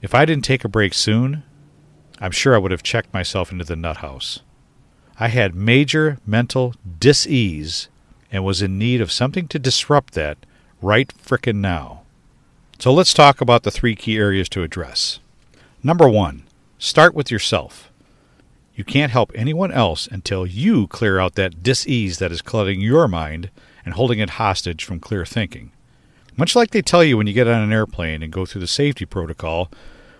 If 0.00 0.14
I 0.14 0.24
didn't 0.24 0.44
take 0.44 0.64
a 0.64 0.68
break 0.68 0.94
soon, 0.94 1.42
I'm 2.20 2.30
sure 2.30 2.54
I 2.54 2.58
would 2.58 2.70
have 2.70 2.82
checked 2.82 3.12
myself 3.12 3.52
into 3.52 3.64
the 3.64 3.76
nut 3.76 3.98
house. 3.98 4.40
I 5.18 5.28
had 5.28 5.54
major 5.54 6.18
mental 6.26 6.74
dis-ease 6.98 7.88
and 8.30 8.44
was 8.44 8.62
in 8.62 8.78
need 8.78 9.00
of 9.00 9.12
something 9.12 9.48
to 9.48 9.58
disrupt 9.58 10.14
that 10.14 10.38
right 10.80 11.12
frickin' 11.18 11.56
now. 11.56 12.02
So 12.78 12.92
let's 12.92 13.14
talk 13.14 13.40
about 13.40 13.62
the 13.62 13.70
three 13.70 13.96
key 13.96 14.18
areas 14.18 14.50
to 14.50 14.62
address. 14.62 15.18
Number 15.82 16.08
one, 16.08 16.42
start 16.78 17.14
with 17.14 17.30
yourself. 17.30 17.90
You 18.74 18.84
can't 18.84 19.10
help 19.10 19.32
anyone 19.34 19.72
else 19.72 20.06
until 20.06 20.46
you 20.46 20.86
clear 20.86 21.18
out 21.18 21.36
that 21.36 21.62
dis-ease 21.62 22.18
that 22.18 22.30
is 22.30 22.42
cluttering 22.42 22.82
your 22.82 23.08
mind 23.08 23.50
and 23.86 23.94
holding 23.94 24.18
it 24.18 24.30
hostage 24.30 24.84
from 24.84 25.00
clear 25.00 25.24
thinking. 25.24 25.72
Much 26.36 26.54
like 26.54 26.70
they 26.70 26.82
tell 26.82 27.02
you 27.02 27.16
when 27.16 27.26
you 27.26 27.32
get 27.32 27.48
on 27.48 27.62
an 27.62 27.72
airplane 27.72 28.22
and 28.22 28.30
go 28.30 28.44
through 28.44 28.60
the 28.60 28.66
safety 28.66 29.06
protocol, 29.06 29.70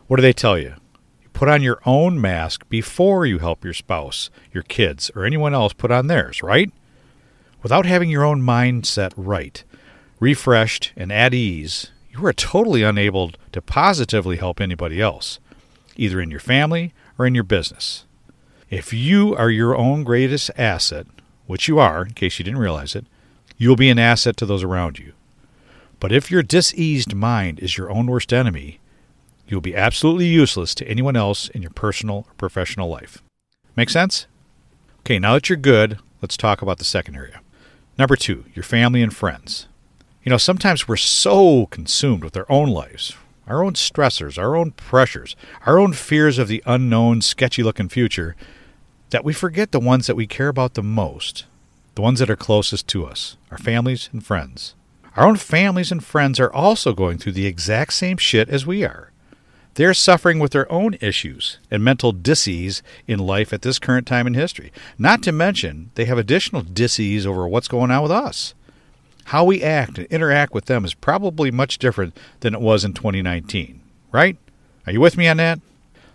what 0.07 0.17
do 0.17 0.23
they 0.23 0.33
tell 0.33 0.57
you? 0.59 0.75
You 1.23 1.29
put 1.35 1.51
on 1.51 1.63
your 1.63 1.81
own 1.85 2.19
mask 2.19 2.67
before 2.71 3.27
you 3.27 3.39
help 3.39 3.65
your 3.65 3.75
spouse, 3.75 4.31
your 4.51 4.63
kids, 4.63 5.11
or 5.15 5.27
anyone 5.27 5.53
else 5.53 5.75
put 5.75 5.91
on 5.91 6.07
theirs, 6.07 6.43
right? 6.43 6.73
Without 7.63 7.85
having 7.85 8.09
your 8.09 8.25
own 8.25 8.41
mindset 8.41 9.13
right, 9.15 9.63
refreshed, 10.21 10.95
and 10.97 11.13
at 11.13 11.35
ease, 11.35 11.91
you 12.17 12.27
are 12.27 12.33
totally 12.33 12.83
unable 12.83 13.33
to 13.53 13.61
positively 13.61 14.37
help 14.37 14.61
anybody 14.61 15.01
else, 15.01 15.39
either 15.97 16.21
in 16.21 16.31
your 16.31 16.41
family 16.41 16.95
or 17.19 17.27
in 17.27 17.35
your 17.35 17.45
business. 17.45 18.05
If 18.71 18.93
you 18.93 19.35
are 19.37 19.51
your 19.51 19.77
own 19.77 20.03
greatest 20.03 20.51
asset, 20.57 21.07
which 21.47 21.69
you 21.69 21.79
are, 21.79 22.03
in 22.05 22.13
case 22.13 22.39
you 22.39 22.45
didn't 22.45 22.61
realize 22.61 22.97
it, 22.97 23.07
you'll 23.57 23.77
be 23.77 23.91
an 23.91 23.99
asset 23.99 24.37
to 24.39 24.47
those 24.47 24.65
around 24.65 24.99
you. 24.99 25.13
But 26.01 26.13
if 26.13 26.31
your 26.31 26.43
diseased 26.43 27.15
mind 27.15 27.61
is 27.61 27.77
your 27.77 27.91
own 27.91 28.07
worst 28.07 28.33
enemy, 28.33 28.81
you'll 29.47 29.61
be 29.61 29.77
absolutely 29.77 30.27
useless 30.27 30.75
to 30.77 30.89
anyone 30.89 31.17
else 31.17 31.49
in 31.51 31.63
your 31.63 31.71
personal 31.71 32.27
or 32.29 32.35
professional 32.37 32.89
life. 32.89 33.23
Make 33.77 33.91
sense? 33.91 34.27
Okay, 35.01 35.19
now 35.19 35.35
that 35.35 35.49
you're 35.49 35.57
good, 35.57 35.99
let's 36.21 36.37
talk 36.37 36.63
about 36.63 36.79
the 36.79 36.85
second 36.85 37.17
area. 37.17 37.41
Number 37.99 38.17
two, 38.17 38.45
your 38.55 38.65
family 38.65 39.03
and 39.03 39.15
friends. 39.15 39.69
You 40.27 40.31
know, 40.31 40.39
sometimes 40.39 40.89
we're 40.89 40.97
so 40.97 41.67
consumed 41.67 42.25
with 42.25 42.37
our 42.37 42.51
own 42.51 42.69
lives, 42.69 43.15
our 43.47 43.63
own 43.63 43.75
stressors, 43.75 44.37
our 44.37 44.57
own 44.57 44.73
pressures, 44.73 45.37
our 45.65 45.79
own 45.79 45.93
fears 45.93 46.37
of 46.39 46.49
the 46.49 46.65
unknown, 46.67 47.21
sketchy 47.21 47.63
looking 47.63 47.89
future, 47.89 48.35
that 49.11 49.25
we 49.25 49.33
forget 49.33 49.71
the 49.71 49.79
ones 49.79 50.09
that 50.09 50.17
we 50.17 50.27
care 50.27 50.49
about 50.49 50.75
the 50.75 50.83
most, 50.83 51.45
the 51.95 52.03
ones 52.03 52.19
that 52.19 52.29
are 52.29 52.35
closest 52.35 52.89
to 52.89 53.07
us, 53.07 53.37
our 53.53 53.59
families 53.59 54.09
and 54.13 54.27
friends. 54.27 54.75
Our 55.15 55.29
own 55.29 55.37
families 55.37 55.93
and 55.93 56.03
friends 56.03 56.41
are 56.41 56.53
also 56.53 56.93
going 56.93 57.19
through 57.19 57.35
the 57.35 57.47
exact 57.47 57.93
same 57.93 58.17
shit 58.17 58.49
as 58.49 58.67
we 58.67 58.83
are. 58.83 59.13
They're 59.75 59.95
suffering 59.95 60.41
with 60.41 60.51
their 60.51 60.71
own 60.73 60.97
issues 61.01 61.61
and 61.71 61.85
mental 61.85 62.11
disease 62.11 62.83
in 63.07 63.21
life 63.21 63.53
at 63.53 63.63
this 63.63 63.79
current 63.79 64.09
time 64.09 64.27
in 64.27 64.35
history. 64.35 64.73
Not 64.99 65.23
to 65.23 65.31
mention, 65.31 65.93
they 65.95 66.07
have 66.07 66.19
additional 66.19 66.63
disease 66.63 67.25
over 67.27 67.47
what's 67.47 67.69
going 67.69 67.93
on 67.93 68.03
with 68.03 68.11
us. 68.11 68.55
How 69.31 69.43
we 69.43 69.61
act 69.61 69.99
and 69.99 70.07
interact 70.07 70.55
with 70.55 70.67
them 70.67 70.85
is 70.85 70.95
probably 70.95 71.51
much 71.51 71.79
different 71.79 72.17
than 72.41 72.55
it 72.55 72.61
was 72.61 72.85
in 72.85 72.93
2019, 72.93 73.81
right? 74.13 74.37
Are 74.87 74.93
you 74.93 75.01
with 75.01 75.17
me 75.17 75.27
on 75.27 75.39
that? 75.39 75.59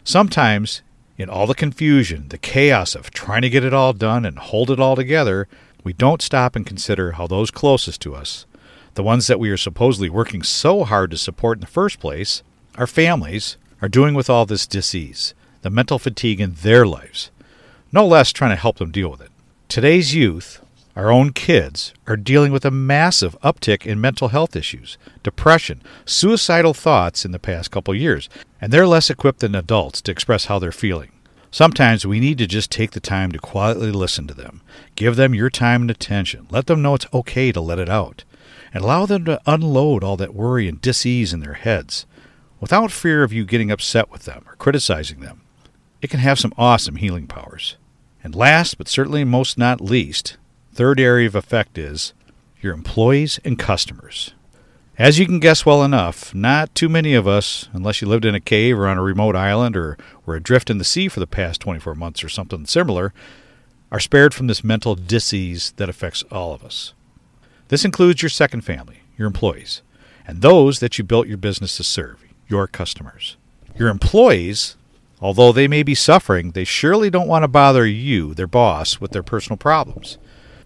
Sometimes 0.05 0.81
in 1.17 1.29
all 1.29 1.45
the 1.45 1.53
confusion, 1.53 2.29
the 2.29 2.37
chaos 2.37 2.95
of 2.95 3.11
trying 3.11 3.41
to 3.41 3.49
get 3.49 3.65
it 3.65 3.73
all 3.73 3.91
done 3.91 4.23
and 4.25 4.39
hold 4.39 4.71
it 4.71 4.79
all 4.79 4.95
together, 4.95 5.49
we 5.83 5.91
don't 5.91 6.21
stop 6.21 6.55
and 6.55 6.65
consider 6.65 7.11
how 7.11 7.27
those 7.27 7.51
closest 7.51 7.99
to 7.99 8.15
us, 8.15 8.45
the 8.93 9.03
ones 9.03 9.27
that 9.27 9.41
we 9.41 9.49
are 9.49 9.57
supposedly 9.57 10.09
working 10.09 10.41
so 10.41 10.85
hard 10.85 11.11
to 11.11 11.17
support 11.17 11.57
in 11.57 11.61
the 11.61 11.67
first 11.67 11.99
place, 11.99 12.43
our 12.77 12.87
families, 12.87 13.57
are 13.81 13.89
doing 13.89 14.13
with 14.13 14.29
all 14.29 14.45
this 14.45 14.65
disease, 14.65 15.33
the 15.63 15.69
mental 15.69 15.99
fatigue 15.99 16.39
in 16.39 16.53
their 16.61 16.85
lives, 16.85 17.29
no 17.91 18.07
less 18.07 18.31
trying 18.31 18.51
to 18.51 18.55
help 18.55 18.77
them 18.77 18.89
deal 18.89 19.11
with 19.11 19.19
it. 19.19 19.31
Today's 19.67 20.15
youth, 20.15 20.61
our 20.95 21.11
own 21.11 21.31
kids, 21.31 21.93
are 22.07 22.17
dealing 22.17 22.51
with 22.51 22.65
a 22.65 22.71
massive 22.71 23.39
uptick 23.41 23.85
in 23.85 24.01
mental 24.01 24.29
health 24.29 24.55
issues, 24.55 24.97
depression, 25.23 25.81
suicidal 26.05 26.73
thoughts 26.73 27.23
in 27.25 27.31
the 27.31 27.39
past 27.39 27.71
couple 27.71 27.95
years, 27.95 28.29
and 28.59 28.71
they're 28.71 28.87
less 28.87 29.09
equipped 29.09 29.39
than 29.39 29.55
adults 29.55 30.01
to 30.01 30.11
express 30.11 30.45
how 30.45 30.59
they're 30.59 30.71
feeling. 30.71 31.11
Sometimes 31.49 32.05
we 32.05 32.21
need 32.21 32.37
to 32.37 32.47
just 32.47 32.71
take 32.71 32.91
the 32.91 33.01
time 33.01 33.31
to 33.33 33.39
quietly 33.39 33.91
listen 33.91 34.25
to 34.27 34.33
them. 34.33 34.61
Give 34.95 35.17
them 35.17 35.35
your 35.35 35.49
time 35.49 35.81
and 35.81 35.91
attention. 35.91 36.47
Let 36.49 36.67
them 36.67 36.81
know 36.81 36.95
it's 36.95 37.13
okay 37.13 37.51
to 37.51 37.59
let 37.59 37.77
it 37.79 37.89
out. 37.89 38.23
And 38.73 38.83
allow 38.85 39.05
them 39.05 39.25
to 39.25 39.41
unload 39.45 40.01
all 40.01 40.15
that 40.15 40.33
worry 40.33 40.69
and 40.69 40.79
disease 40.79 41.33
in 41.33 41.41
their 41.41 41.55
heads 41.55 42.05
without 42.61 42.89
fear 42.89 43.23
of 43.23 43.33
you 43.33 43.43
getting 43.43 43.69
upset 43.69 44.09
with 44.09 44.23
them 44.23 44.45
or 44.47 44.55
criticizing 44.55 45.19
them. 45.19 45.41
It 46.01 46.09
can 46.09 46.21
have 46.21 46.39
some 46.39 46.53
awesome 46.57 46.95
healing 46.95 47.27
powers. 47.27 47.75
And 48.23 48.33
last, 48.33 48.77
but 48.77 48.87
certainly 48.87 49.25
most 49.25 49.57
not 49.57 49.81
least, 49.81 50.37
third 50.73 50.99
area 50.99 51.27
of 51.27 51.35
effect 51.35 51.77
is 51.77 52.13
your 52.61 52.73
employees 52.73 53.39
and 53.43 53.59
customers. 53.59 54.33
As 54.97 55.17
you 55.17 55.25
can 55.25 55.39
guess 55.39 55.65
well 55.65 55.83
enough, 55.83 56.33
not 56.35 56.75
too 56.75 56.87
many 56.87 57.13
of 57.13 57.27
us, 57.27 57.69
unless 57.73 58.01
you 58.01 58.07
lived 58.07 58.25
in 58.25 58.35
a 58.35 58.39
cave 58.39 58.77
or 58.77 58.87
on 58.87 58.97
a 58.97 59.03
remote 59.03 59.35
island 59.35 59.75
or 59.75 59.97
were 60.25 60.35
adrift 60.35 60.69
in 60.69 60.77
the 60.77 60.83
sea 60.83 61.07
for 61.07 61.19
the 61.19 61.27
past 61.27 61.59
24 61.61 61.95
months 61.95 62.23
or 62.23 62.29
something 62.29 62.65
similar, 62.65 63.13
are 63.91 63.99
spared 63.99 64.33
from 64.33 64.47
this 64.47 64.63
mental 64.63 64.95
disease 64.95 65.73
that 65.77 65.89
affects 65.89 66.23
all 66.31 66.53
of 66.53 66.63
us. 66.63 66.93
This 67.69 67.83
includes 67.83 68.21
your 68.21 68.29
second 68.29 68.61
family, 68.61 69.01
your 69.17 69.27
employees, 69.27 69.81
and 70.27 70.41
those 70.41 70.79
that 70.79 70.97
you 70.97 71.03
built 71.03 71.27
your 71.27 71.37
business 71.37 71.77
to 71.77 71.83
serve, 71.83 72.23
your 72.47 72.67
customers. 72.67 73.37
Your 73.75 73.89
employees, 73.89 74.75
although 75.19 75.51
they 75.51 75.67
may 75.67 75.83
be 75.83 75.95
suffering, 75.95 76.51
they 76.51 76.63
surely 76.63 77.09
don't 77.09 77.27
want 77.27 77.43
to 77.43 77.47
bother 77.47 77.85
you, 77.85 78.33
their 78.33 78.47
boss, 78.47 79.01
with 79.01 79.11
their 79.11 79.23
personal 79.23 79.57
problems. 79.57 80.17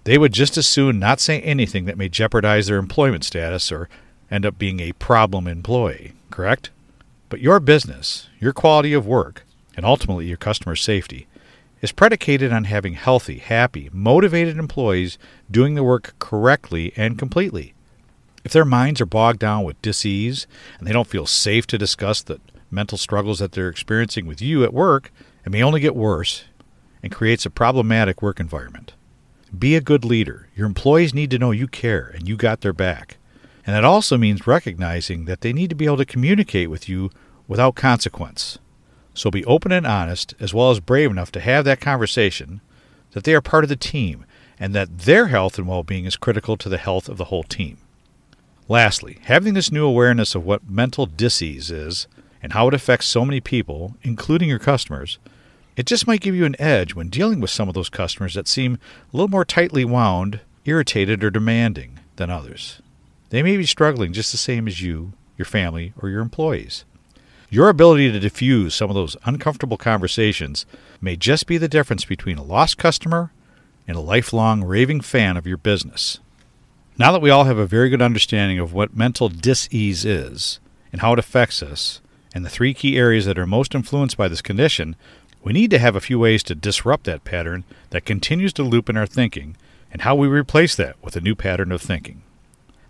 They 0.06 0.20
would 0.20 0.34
just 0.34 0.56
as 0.56 0.68
soon 0.68 1.00
not 1.00 1.20
say 1.20 1.42
anything 1.42 1.86
that 1.86 1.98
may 1.98 2.10
jeopardize 2.10 2.68
their 2.68 2.78
employment 2.78 3.24
status 3.24 3.72
or 3.72 3.90
end 4.30 4.46
up 4.46 4.60
being 4.60 4.80
a 4.80 4.94
problem 4.94 5.48
employee, 5.48 6.14
correct? 6.30 6.70
But 7.28 7.42
your 7.42 7.60
business, 7.60 8.30
your 8.40 8.54
quality 8.54 8.94
of 8.94 9.08
work, 9.08 9.44
and 9.76 9.84
ultimately 9.84 10.28
your 10.28 10.38
customer 10.38 10.76
safety 10.76 11.28
is 11.82 11.92
predicated 11.92 12.54
on 12.54 12.66
having 12.66 12.94
healthy, 12.94 13.40
happy, 13.40 13.90
motivated 13.92 14.58
employees 14.58 15.18
doing 15.50 15.74
the 15.74 15.84
work 15.84 16.14
correctly 16.20 16.94
and 16.96 17.18
completely. 17.18 17.74
If 18.44 18.52
their 18.52 18.64
minds 18.64 19.02
are 19.02 19.08
bogged 19.08 19.40
down 19.40 19.64
with 19.64 19.82
disease 19.82 20.46
and 20.78 20.88
they 20.88 20.94
don't 20.94 21.08
feel 21.08 21.26
safe 21.26 21.66
to 21.68 21.80
discuss 21.80 22.22
the 22.22 22.40
mental 22.70 23.00
struggles 23.00 23.40
that 23.40 23.54
they're 23.54 23.70
experiencing 23.70 24.28
with 24.28 24.40
you 24.40 24.64
at 24.64 24.74
work, 24.74 25.12
it 25.44 25.52
may 25.52 25.64
only 25.64 25.80
get 25.80 25.96
worse 25.96 26.46
and 27.02 27.12
creates 27.12 27.48
a 27.48 27.50
problematic 27.50 28.22
work 28.22 28.40
environment. 28.40 28.94
Be 29.60 29.76
a 29.76 29.82
good 29.82 30.04
leader. 30.04 30.48
Your 30.56 30.66
employees 30.66 31.14
need 31.14 31.30
to 31.32 31.40
know 31.40 31.52
you 31.52 31.68
care 31.68 32.12
and 32.14 32.28
you 32.28 32.36
got 32.36 32.62
their 32.62 32.74
back. 32.74 33.18
And 33.66 33.76
that 33.76 33.86
also 33.86 34.18
means 34.18 34.48
recognizing 34.48 35.26
that 35.26 35.42
they 35.42 35.54
need 35.54 35.70
to 35.70 35.76
be 35.76 35.86
able 35.86 35.98
to 35.98 36.06
communicate 36.06 36.70
with 36.70 36.90
you 36.90 37.12
without 37.48 37.76
consequence. 37.76 38.58
So 39.14 39.32
be 39.32 39.46
open 39.46 39.72
and 39.72 39.86
honest, 39.88 40.34
as 40.40 40.54
well 40.54 40.72
as 40.72 40.80
brave 40.80 41.12
enough 41.12 41.32
to 41.34 41.40
have 41.40 41.64
that 41.66 41.80
conversation 41.80 42.62
that 43.12 43.24
they 43.24 43.34
are 43.34 43.42
part 43.42 43.64
of 43.64 43.70
the 43.70 43.76
team 43.76 44.26
and 44.60 44.74
that 44.76 45.00
their 45.00 45.28
health 45.28 45.58
and 45.58 45.68
well 45.68 45.84
being 45.84 46.06
is 46.06 46.18
critical 46.18 46.58
to 46.58 46.70
the 46.70 46.78
health 46.78 47.08
of 47.08 47.18
the 47.18 47.26
whole 47.26 47.44
team. 47.44 47.78
Lastly, 48.68 49.20
having 49.24 49.54
this 49.54 49.72
new 49.72 49.86
awareness 49.86 50.36
of 50.36 50.46
what 50.46 50.70
mental 50.70 51.06
disease 51.06 51.70
is 51.72 52.08
and 52.42 52.54
how 52.54 52.68
it 52.68 52.74
affects 52.74 53.08
so 53.08 53.24
many 53.24 53.40
people, 53.40 53.96
including 54.02 54.50
your 54.50 54.60
customers, 54.60 55.18
it 55.75 55.86
just 55.86 56.08
might 56.08 56.22
give 56.22 56.36
you 56.36 56.46
an 56.46 56.60
edge 56.60 56.96
when 56.96 57.10
dealing 57.10 57.39
with 57.39 57.50
some 57.50 57.67
of 57.67 57.74
those 57.74 57.89
customers 57.89 58.34
that 58.34 58.48
seem 58.48 58.75
a 58.75 59.17
little 59.17 59.27
more 59.27 59.46
tightly 59.46 59.84
wound, 59.86 60.39
irritated, 60.63 61.24
or 61.24 61.29
demanding 61.29 62.00
than 62.15 62.29
others. 62.29 62.82
They 63.29 63.44
may 63.44 63.58
be 63.58 63.65
struggling 63.65 64.13
just 64.13 64.32
the 64.32 64.38
same 64.38 64.67
as 64.67 64.82
you, 64.82 65.13
your 65.38 65.46
family, 65.46 65.94
or 66.01 66.10
your 66.10 66.22
employees. 66.22 66.86
Your 67.50 67.70
ability 67.70 68.12
to 68.12 68.20
diffuse 68.20 68.74
some 68.74 68.89
of 68.89 68.96
those 68.96 69.17
uncomfortable 69.25 69.77
conversations 69.77 70.65
may 71.01 71.15
just 71.15 71.48
be 71.48 71.58
the 71.58 71.67
difference 71.67 72.05
between 72.05 72.38
a 72.38 72.44
lost 72.44 72.77
customer 72.77 73.32
and 73.88 73.96
a 73.96 74.01
lifelong 74.01 74.63
raving 74.63 75.01
fan 75.01 75.38
of 75.38 75.46
your 75.46 75.58
business. 75.58 76.20
Now 76.98 77.12
that 77.12 77.22
we 77.22 77.29
all 77.29 77.44
have 77.44 77.58
a 77.58 77.67
very 77.67 77.89
good 77.89 78.01
understanding 78.01 78.58
of 78.58 78.74
what 78.74 78.96
mental 78.96 79.29
dis-ease 79.29 80.05
is 80.05 80.60
and 80.91 81.01
how 81.01 81.13
it 81.13 81.20
affects 81.20 81.62
us, 81.62 82.01
and 82.34 82.46
the 82.46 82.50
three 82.50 82.74
key 82.74 82.98
areas 82.98 83.25
that 83.25 83.38
are 83.38 83.46
most 83.46 83.75
influenced 83.75 84.17
by 84.17 84.27
this 84.27 84.41
condition, 84.41 84.96
we 85.46 85.54
need 85.54 85.70
to 85.70 85.78
have 85.78 85.96
a 85.96 86.02
few 86.02 86.18
ways 86.18 86.42
to 86.42 86.56
disrupt 86.56 87.04
that 87.04 87.24
pattern 87.24 87.66
that 87.92 88.04
continues 88.04 88.52
to 88.52 88.64
loop 88.64 88.90
in 88.90 88.98
our 88.98 89.06
thinking 89.06 89.56
and 89.92 90.02
how 90.02 90.16
we 90.16 90.28
replace 90.28 90.75
that 90.75 90.96
with 91.04 91.16
a 91.16 91.22
new 91.22 91.36
pattern 91.36 91.72
of 91.72 91.84
thinking. 91.84 92.24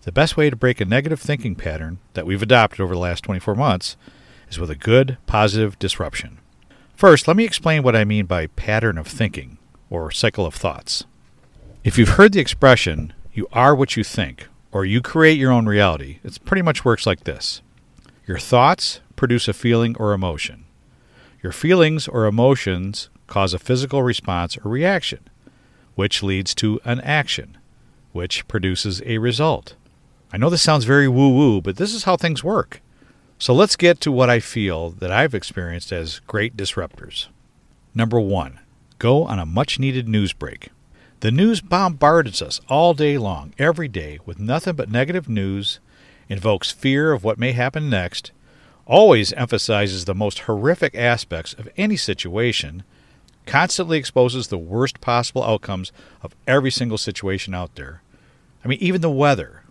The 0.04 0.14
best 0.14 0.38
way 0.38 0.50
to 0.50 0.56
break 0.56 0.80
a 0.80 0.86
negative 0.86 1.20
thinking 1.20 1.56
pattern 1.56 2.00
that 2.14 2.26
we've 2.26 2.42
adopted 2.42 2.80
over 2.80 2.94
the 2.94 3.00
last 3.00 3.26
24 3.26 3.56
months 3.56 3.98
is 4.50 4.58
with 4.58 4.70
a 4.70 4.76
good, 4.76 5.18
positive 5.28 5.78
disruption. 5.80 6.38
First, 6.96 7.28
let 7.28 7.36
me 7.36 7.44
explain 7.44 7.84
what 7.84 7.96
I 7.96 8.06
mean 8.06 8.26
by 8.26 8.48
pattern 8.48 8.98
of 8.98 9.08
thinking, 9.08 9.58
or 9.90 10.10
cycle 10.10 10.46
of 10.46 10.56
thoughts. 10.56 11.04
If 11.84 11.98
you've 11.98 12.10
heard 12.10 12.32
the 12.32 12.40
expression, 12.40 13.12
you 13.34 13.50
are 13.52 13.76
what 13.76 13.98
you 13.98 14.04
think, 14.06 14.48
or 14.72 14.86
you 14.86 15.02
create 15.02 15.38
your 15.38 15.52
own 15.52 15.66
reality. 15.66 16.20
It 16.24 16.40
pretty 16.46 16.62
much 16.62 16.86
works 16.86 17.06
like 17.06 17.26
this 17.26 17.62
Your 18.26 18.40
thoughts 18.40 19.02
produce 19.18 19.50
a 19.50 19.54
feeling 19.54 19.98
or 19.98 20.14
emotion. 20.14 20.65
Your 21.46 21.52
feelings 21.52 22.08
or 22.08 22.25
emotions 22.25 23.12
cause 23.28 23.54
a 23.54 23.60
physical 23.60 24.02
response 24.02 24.58
or 24.58 24.72
reaction, 24.72 25.20
which 25.94 26.24
leads 26.24 26.56
to 26.56 26.80
an 26.84 27.00
action, 27.02 27.60
which 28.14 28.48
produces 28.48 29.00
a 29.06 29.20
result. 29.20 29.75
I 30.34 30.38
know 30.38 30.50
this 30.50 30.64
sounds 30.64 30.86
very 30.86 31.08
woo 31.08 31.30
woo, 31.30 31.62
but 31.62 31.78
this 31.78 31.94
is 31.94 32.06
how 32.06 32.18
things 32.18 32.44
work. 32.44 32.82
So 33.38 33.54
let's 33.54 33.75
get 33.75 34.02
to 34.02 34.12
what 34.12 34.28
I 34.28 34.40
feel 34.40 34.90
that 34.90 35.12
I've 35.12 35.36
experienced 35.36 35.92
as 35.92 36.18
great 36.25 36.58
disruptors. 36.58 37.28
Number 37.94 38.20
one, 38.20 38.58
Go 38.98 39.25
on 39.25 39.38
a 39.38 39.46
much 39.46 39.78
needed 39.78 40.10
news 40.10 40.34
break. 40.34 40.70
The 41.20 41.30
news 41.30 41.62
bombards 41.62 42.42
us 42.42 42.60
all 42.70 42.96
day 42.96 43.20
long, 43.20 43.54
every 43.60 43.88
day, 43.88 44.18
with 44.25 44.40
nothing 44.40 44.75
but 44.75 44.90
negative 44.90 45.30
news, 45.30 45.80
invokes 46.28 46.72
fear 46.72 47.12
of 47.12 47.24
what 47.24 47.38
may 47.38 47.52
happen 47.52 47.88
next, 47.88 48.32
always 48.86 49.34
emphasizes 49.34 50.06
the 50.06 50.15
most 50.15 50.39
horrific 50.39 50.96
aspects 50.96 51.54
of 51.54 51.70
any 51.77 51.98
situation, 51.98 52.84
constantly 53.46 53.98
exposes 53.98 54.48
the 54.48 54.58
worst 54.58 55.01
possible 55.01 55.44
outcomes 55.44 55.92
of 56.22 56.36
every 56.48 56.72
single 56.72 56.98
situation 56.98 57.54
out 57.54 57.75
there. 57.75 58.01
I 58.63 58.68
mean, 58.68 58.80
even 58.82 59.01
the 59.01 59.10
weather. 59.10 59.62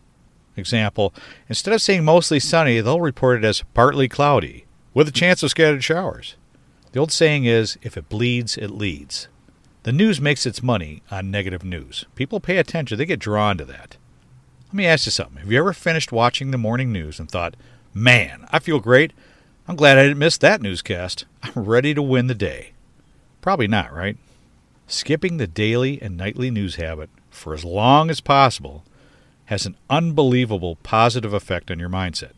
Example, 0.57 1.13
instead 1.49 1.75
of 1.75 1.83
saying 1.83 2.05
mostly 2.05 2.39
sunny, 2.39 2.81
they'll 2.81 3.01
report 3.01 3.39
it 3.39 3.45
as 3.45 3.65
partly 3.75 4.09
cloudy, 4.09 4.67
with 4.93 5.09
a 5.09 5.13
chance 5.13 5.43
of 5.43 5.51
scattered 5.51 5.83
showers. 5.83 6.37
The 6.93 7.01
old 7.01 7.11
saying 7.11 7.45
is 7.45 7.77
if 7.83 7.97
it 7.97 8.09
bleeds, 8.09 8.57
it 8.57 8.71
leads. 8.71 9.27
The 9.83 9.93
news 9.93 10.21
makes 10.21 10.47
its 10.47 10.63
money 10.63 11.03
on 11.11 11.31
negative 11.31 11.65
news. 11.65 12.05
People 12.15 12.39
pay 12.39 12.57
attention, 12.57 12.97
they 12.97 13.05
get 13.05 13.19
drawn 13.19 13.59
to 13.59 13.65
that. 13.65 13.97
Let 14.69 14.75
me 14.75 14.87
ask 14.87 15.07
you 15.07 15.13
something. 15.13 15.39
Have 15.39 15.51
you 15.51 15.59
ever 15.59 15.73
finished 15.73 16.13
watching 16.13 16.53
the 16.53 16.59
morning 16.59 16.93
news 16.93 17.19
and 17.19 17.29
thought, 17.29 17.57
man, 17.95 18.47
I 18.51 18.59
feel 18.59 18.81
great. 18.81 19.13
I'm 19.67 19.77
glad 19.77 19.97
I 19.97 20.03
didn't 20.03 20.19
miss 20.19 20.37
that 20.39 20.61
newscast. 20.61 21.25
I'm 21.43 21.65
ready 21.65 21.95
to 21.95 22.03
win 22.03 22.27
the 22.27 22.35
day. 22.35 22.73
Probably 23.41 23.69
not, 23.69 23.93
right? 23.95 24.17
Skipping 24.87 25.39
the 25.39 25.47
daily 25.47 26.01
and 26.03 26.17
nightly 26.17 26.51
news 26.51 26.75
habit 26.75 27.09
for 27.31 27.55
as 27.55 27.65
long 27.65 28.11
as 28.11 28.21
possible 28.21 28.85
has 29.47 29.67
an 29.67 29.77
unbelievable 29.89 30.77
positive 30.77 31.33
effect 31.33 31.71
on 31.71 31.79
your 31.79 31.89
mindset. 31.89 32.33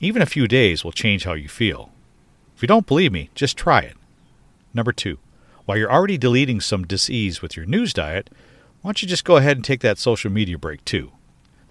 Even 0.00 0.22
a 0.22 0.26
few 0.26 0.48
days 0.48 0.82
will 0.82 0.92
change 0.92 1.24
how 1.24 1.34
you 1.34 1.48
feel. 1.48 1.90
If 2.56 2.62
you 2.62 2.68
don't 2.68 2.86
believe 2.86 3.12
me, 3.12 3.30
just 3.34 3.56
try 3.56 3.80
it. 3.80 3.96
Number 4.74 4.92
two, 4.92 5.18
while 5.64 5.78
you're 5.78 5.92
already 5.92 6.18
deleting 6.18 6.60
some 6.60 6.86
disease 6.86 7.40
with 7.40 7.56
your 7.56 7.66
news 7.66 7.92
diet, 7.92 8.30
why 8.80 8.88
don't 8.88 9.02
you 9.02 9.08
just 9.08 9.24
go 9.24 9.36
ahead 9.36 9.56
and 9.56 9.64
take 9.64 9.80
that 9.80 9.98
social 9.98 10.30
media 10.30 10.58
break 10.58 10.84
too? 10.84 11.12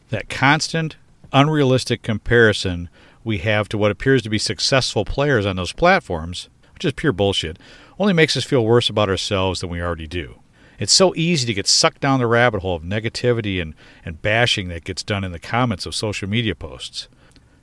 That 0.09 0.29
constant, 0.29 0.95
unrealistic 1.33 2.01
comparison 2.01 2.89
we 3.23 3.39
have 3.39 3.69
to 3.69 3.77
what 3.77 3.91
appears 3.91 4.21
to 4.23 4.29
be 4.29 4.39
successful 4.39 5.05
players 5.05 5.45
on 5.45 5.55
those 5.55 5.73
platforms, 5.73 6.49
which 6.73 6.85
is 6.85 6.93
pure 6.93 7.11
bullshit, 7.11 7.59
only 7.99 8.13
makes 8.13 8.35
us 8.35 8.43
feel 8.43 8.65
worse 8.65 8.89
about 8.89 9.09
ourselves 9.09 9.61
than 9.61 9.69
we 9.69 9.81
already 9.81 10.07
do. 10.07 10.39
It's 10.79 10.93
so 10.93 11.13
easy 11.15 11.45
to 11.45 11.53
get 11.53 11.67
sucked 11.67 12.01
down 12.01 12.19
the 12.19 12.25
rabbit 12.25 12.61
hole 12.61 12.75
of 12.75 12.81
negativity 12.81 13.61
and, 13.61 13.75
and 14.03 14.21
bashing 14.21 14.69
that 14.69 14.83
gets 14.83 15.03
done 15.03 15.23
in 15.23 15.31
the 15.31 15.39
comments 15.39 15.85
of 15.85 15.93
social 15.93 16.27
media 16.27 16.55
posts. 16.55 17.07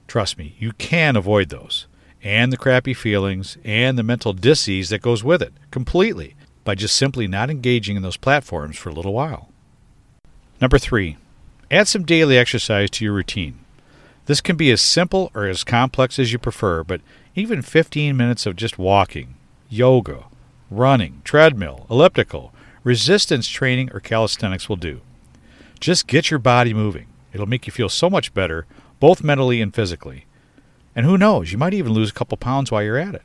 Trust 0.06 0.38
me, 0.38 0.54
you 0.58 0.72
can 0.72 1.16
avoid 1.16 1.48
those 1.48 1.86
and 2.22 2.52
the 2.52 2.56
crappy 2.56 2.94
feelings 2.94 3.58
and 3.64 3.98
the 3.98 4.02
mental 4.02 4.32
disease 4.32 4.88
that 4.88 5.02
goes 5.02 5.22
with 5.22 5.42
it 5.42 5.52
completely 5.70 6.34
by 6.64 6.74
just 6.74 6.96
simply 6.96 7.26
not 7.26 7.50
engaging 7.50 7.96
in 7.96 8.02
those 8.02 8.16
platforms 8.16 8.76
for 8.76 8.88
a 8.88 8.92
little 8.92 9.12
while. 9.12 9.50
Number 10.60 10.78
three, 10.78 11.16
add 11.70 11.88
some 11.88 12.04
daily 12.04 12.38
exercise 12.38 12.90
to 12.90 13.04
your 13.04 13.14
routine. 13.14 13.58
This 14.26 14.40
can 14.40 14.56
be 14.56 14.70
as 14.70 14.80
simple 14.80 15.30
or 15.34 15.46
as 15.46 15.64
complex 15.64 16.18
as 16.18 16.32
you 16.32 16.38
prefer, 16.38 16.84
but 16.84 17.00
even 17.34 17.62
15 17.62 18.16
minutes 18.16 18.46
of 18.46 18.56
just 18.56 18.78
walking, 18.78 19.34
yoga, 19.68 20.24
running, 20.70 21.22
treadmill, 21.24 21.86
elliptical, 21.88 22.52
resistance 22.84 23.48
training, 23.48 23.90
or 23.92 24.00
calisthenics 24.00 24.68
will 24.68 24.76
do. 24.76 25.00
Just 25.80 26.06
get 26.06 26.30
your 26.30 26.38
body 26.38 26.74
moving. 26.74 27.06
It'll 27.32 27.46
make 27.46 27.66
you 27.66 27.72
feel 27.72 27.88
so 27.88 28.10
much 28.10 28.34
better, 28.34 28.66
both 29.00 29.22
mentally 29.22 29.60
and 29.60 29.74
physically. 29.74 30.26
And 30.94 31.06
who 31.06 31.16
knows, 31.16 31.52
you 31.52 31.58
might 31.58 31.74
even 31.74 31.92
lose 31.92 32.10
a 32.10 32.14
couple 32.14 32.36
pounds 32.36 32.70
while 32.70 32.82
you're 32.82 32.96
at 32.96 33.14
it. 33.14 33.22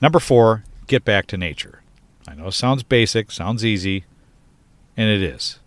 Number 0.00 0.20
four, 0.20 0.64
get 0.86 1.04
back 1.04 1.26
to 1.28 1.36
nature. 1.36 1.82
I 2.28 2.34
know 2.34 2.48
it 2.48 2.52
sounds 2.52 2.82
basic, 2.82 3.30
sounds 3.30 3.64
easy, 3.64 4.04
and 4.96 5.08
it 5.08 5.22
is. 5.22 5.58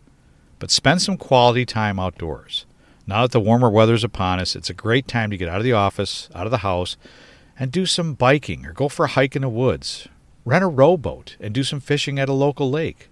But 0.59 0.71
spend 0.71 1.01
some 1.01 1.17
quality 1.17 1.65
time 1.65 1.99
outdoors. 1.99 2.65
Now 3.07 3.23
that 3.23 3.31
the 3.31 3.39
warmer 3.39 3.69
weather 3.69 3.95
is 3.95 4.03
upon 4.03 4.39
us, 4.39 4.55
it's 4.55 4.69
a 4.69 4.73
great 4.73 5.07
time 5.07 5.31
to 5.31 5.37
get 5.37 5.49
out 5.49 5.57
of 5.57 5.63
the 5.63 5.73
office, 5.73 6.29
out 6.35 6.45
of 6.45 6.51
the 6.51 6.57
house, 6.59 6.95
and 7.57 7.71
do 7.71 7.85
some 7.85 8.13
biking 8.13 8.65
or 8.65 8.73
go 8.73 8.87
for 8.87 9.05
a 9.05 9.09
hike 9.09 9.35
in 9.35 9.41
the 9.41 9.49
woods. 9.49 10.07
Rent 10.45 10.63
a 10.63 10.67
rowboat 10.67 11.35
and 11.39 11.53
do 11.53 11.63
some 11.63 11.79
fishing 11.79 12.19
at 12.19 12.29
a 12.29 12.33
local 12.33 12.69
lake. 12.69 13.09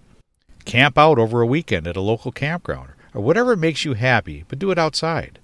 Camp 0.64 0.96
out 0.98 1.18
over 1.18 1.40
a 1.40 1.46
weekend 1.46 1.86
at 1.86 1.96
a 1.96 2.00
local 2.00 2.30
campground 2.30 2.90
or 3.14 3.22
whatever 3.22 3.56
makes 3.56 3.84
you 3.84 3.94
happy, 3.94 4.44
but 4.48 4.58
do 4.58 4.70
it 4.70 4.78
outside. 4.78 5.38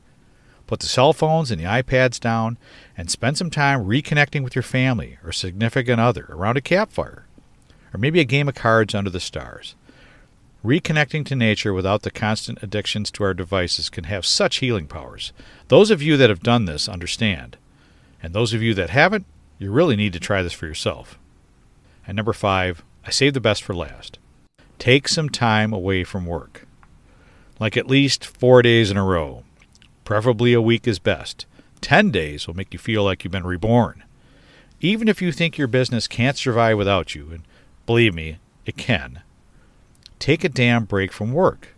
Put 0.66 0.81
the 0.81 0.87
cell 0.87 1.12
phones 1.12 1.50
and 1.50 1.61
the 1.61 1.66
iPads 1.66 2.18
down 2.20 2.57
and 2.96 3.11
spend 3.11 3.37
some 3.37 3.50
time 3.50 3.85
reconnecting 3.85 4.42
with 4.42 4.55
your 4.55 4.62
family 4.62 5.18
or 5.24 5.33
significant 5.33 6.00
other 6.00 6.26
around 6.31 6.57
a 6.57 6.62
campfire, 6.62 7.26
or 7.92 7.98
maybe 7.98 8.20
a 8.20 8.24
game 8.24 8.48
of 8.48 8.55
cards 8.55 8.94
under 8.94 9.11
the 9.11 9.20
stars. 9.20 9.74
Reconnecting 10.64 11.27
to 11.27 11.37
nature 11.37 11.74
without 11.74 12.03
the 12.03 12.11
constant 12.11 12.62
addictions 12.62 13.11
to 13.11 13.24
our 13.24 13.35
devices 13.35 13.90
can 13.90 14.05
have 14.05 14.24
such 14.24 14.57
healing 14.57 14.87
powers. 14.87 15.35
Those 15.68 15.90
of 15.90 16.00
you 16.00 16.16
that 16.16 16.31
have 16.31 16.42
done 16.42 16.64
this 16.64 16.88
understand. 16.88 17.59
And 18.22 18.33
those 18.33 18.55
of 18.55 18.62
you 18.62 18.72
that 18.72 18.88
haven't, 18.88 19.27
you 19.59 19.70
really 19.70 19.94
need 19.94 20.14
to 20.14 20.20
try 20.20 20.42
this 20.42 20.55
for 20.55 20.66
yourself. 20.66 21.18
And 22.07 22.16
number 22.16 22.33
five, 22.33 22.83
I 23.05 23.11
save 23.11 23.35
the 23.35 23.40
best 23.42 23.62
for 23.62 23.74
last. 23.74 24.18
Take 24.79 25.07
some 25.07 25.29
time 25.29 25.74
away 25.74 26.03
from 26.03 26.24
work. 26.24 26.66
Like 27.61 27.77
at 27.77 27.87
least 27.87 28.24
four 28.24 28.62
days 28.62 28.90
in 28.90 28.96
a 28.96 29.05
row. 29.05 29.44
Preferably 30.05 30.55
a 30.55 30.62
week 30.62 30.88
is 30.88 30.98
best. 30.98 31.44
10 31.83 32.11
days 32.11 32.46
will 32.46 32.55
make 32.55 32.72
you 32.72 32.79
feel 32.79 33.05
like 33.05 33.22
you've 33.22 33.33
been 33.33 33.46
reborn. 33.46 34.03
Even 34.81 35.09
if 35.09 35.20
you 35.20 35.31
think 35.31 35.59
your 35.59 35.68
business 35.68 36.09
can't 36.09 36.38
survive 36.38 36.79
without 36.79 37.14
you, 37.14 37.31
and 37.31 37.42
believe 37.85 38.14
me, 38.14 38.38
it 38.64 38.79
can, 38.79 39.20
take 40.18 40.44
a 40.44 40.48
damn 40.48 40.85
break 40.85 41.12
from 41.12 41.33
work. 41.33 41.68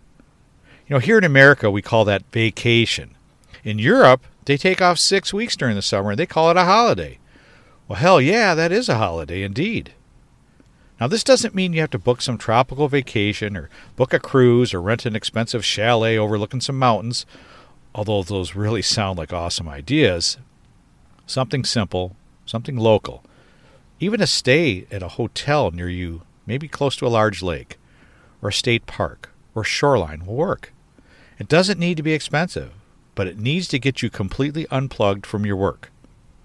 You 0.87 0.95
know, 0.95 1.01
here 1.01 1.19
in 1.19 1.25
America, 1.25 1.71
we 1.71 1.83
call 1.83 2.05
that 2.05 2.31
vacation. 2.33 3.17
In 3.65 3.79
Europe, 3.79 4.25
they 4.45 4.57
take 4.57 4.81
off 4.81 4.99
six 4.99 5.33
weeks 5.35 5.57
during 5.57 5.75
the 5.75 5.83
summer 5.83 6.11
and 6.11 6.19
they 6.19 6.27
call 6.27 6.51
it 6.51 6.57
a 6.57 6.65
holiday. 6.65 7.19
Well, 7.89 7.99
hell 7.99 8.21
yeah, 8.21 8.55
that 8.55 8.73
is 8.73 8.89
a 8.89 8.97
holiday 8.97 9.43
indeed. 9.43 9.93
Now, 11.01 11.09
this 11.09 11.25
doesn't 11.25 11.55
mean 11.55 11.73
you 11.73 11.81
have 11.81 11.91
to 11.91 11.99
book 11.99 12.23
some 12.23 12.39
tropical 12.39 12.89
vacation 12.89 13.57
or 13.57 13.69
book 13.97 14.15
a 14.15 14.19
cruise 14.19 14.73
or 14.73 14.81
rent 14.81 15.05
an 15.05 15.17
expensive 15.17 15.65
chalet 15.65 16.17
overlooking 16.17 16.61
some 16.61 16.79
mountains 16.79 17.27
although 17.97 18.23
those 18.23 18.55
really 18.55 18.83
sound 18.83 19.19
like 19.19 19.33
awesome 19.33 19.67
ideas, 19.67 20.37
something 21.27 21.65
simple, 21.65 22.15
something 22.45 22.77
local. 22.77 23.25
Even 23.99 24.21
a 24.21 24.27
stay 24.27 24.87
at 24.93 25.03
a 25.03 25.09
hotel 25.09 25.71
near 25.71 25.89
you, 25.89 26.21
maybe 26.45 26.69
close 26.69 26.95
to 26.97 27.07
a 27.07 27.09
large 27.09 27.43
lake, 27.43 27.79
or 28.47 28.51
a 28.51 28.53
state 28.53 28.87
park, 28.87 29.33
or 29.57 29.65
shoreline 29.65 30.25
will 30.25 30.37
work. 30.37 30.73
It 31.37 31.49
doesn't 31.49 31.81
need 31.81 31.97
to 31.97 32.03
be 32.05 32.13
expensive, 32.13 32.71
but 33.17 33.27
it 33.27 33.41
needs 33.41 33.67
to 33.69 33.81
get 33.81 34.03
you 34.03 34.09
completely 34.09 34.69
unplugged 34.71 35.27
from 35.27 35.45
your 35.45 35.57
work. 35.57 35.91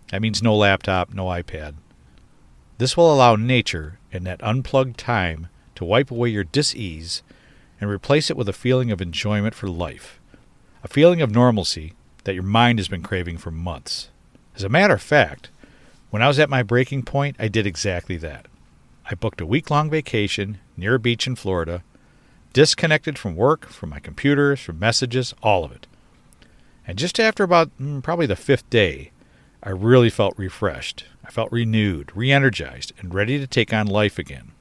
That 0.09 0.23
means 0.23 0.41
no 0.41 0.55
laptop, 0.55 1.13
no 1.13 1.25
iPad. 1.25 1.75
This 2.79 2.97
will 2.97 3.13
allow 3.13 3.35
nature 3.35 3.99
and 4.11 4.25
that 4.25 4.43
unplugged 4.43 4.97
time 4.97 5.49
to 5.75 5.85
wipe 5.85 6.09
away 6.09 6.29
your 6.29 6.43
dis-ease 6.43 7.21
and 7.79 7.87
replace 7.87 8.31
it 8.31 8.37
with 8.37 8.49
a 8.49 8.53
feeling 8.53 8.89
of 8.89 8.99
enjoyment 8.99 9.53
for 9.53 9.67
life 9.67 10.19
a 10.83 10.87
feeling 10.87 11.21
of 11.21 11.29
normalcy 11.29 11.93
that 12.23 12.33
your 12.33 12.41
mind 12.41 12.79
has 12.79 12.87
been 12.87 13.03
craving 13.03 13.37
for 13.37 13.51
months. 13.51 14.09
As 14.55 14.63
a 14.63 14.69
matter 14.69 14.95
of 14.95 15.01
fact, 15.03 15.51
when 16.09 16.23
I 16.23 16.27
was 16.27 16.39
at 16.39 16.49
my 16.49 16.63
breaking 16.63 17.03
point, 17.03 17.35
I 17.37 17.47
did 17.49 17.67
exactly 17.67 18.17
that. 18.17 18.47
I 19.05 19.13
booked 19.13 19.41
a 19.41 19.45
week 19.45 19.69
long 19.69 19.91
vacation 19.91 20.57
near 20.75 20.95
a 20.95 20.99
beach 20.99 21.27
in 21.27 21.35
Florida, 21.35 21.83
disconnected 22.53 23.17
from 23.17 23.35
work, 23.35 23.67
from 23.67 23.89
my 23.89 23.99
computers, 23.99 24.59
from 24.59 24.79
messages, 24.79 25.33
all 25.41 25.63
of 25.63 25.71
it. 25.71 25.87
And 26.85 26.97
just 26.97 27.19
after 27.19 27.43
about 27.43 27.69
mm, 27.79 28.03
probably 28.03 28.25
the 28.25 28.35
fifth 28.35 28.69
day, 28.69 29.11
I 29.63 29.69
really 29.69 30.09
felt 30.09 30.37
refreshed. 30.37 31.05
I 31.23 31.29
felt 31.29 31.51
renewed, 31.51 32.11
re 32.15 32.31
energized, 32.31 32.93
and 32.99 33.13
ready 33.13 33.37
to 33.39 33.47
take 33.47 33.71
on 33.73 33.87
life 33.87 34.17
again. 34.17 34.51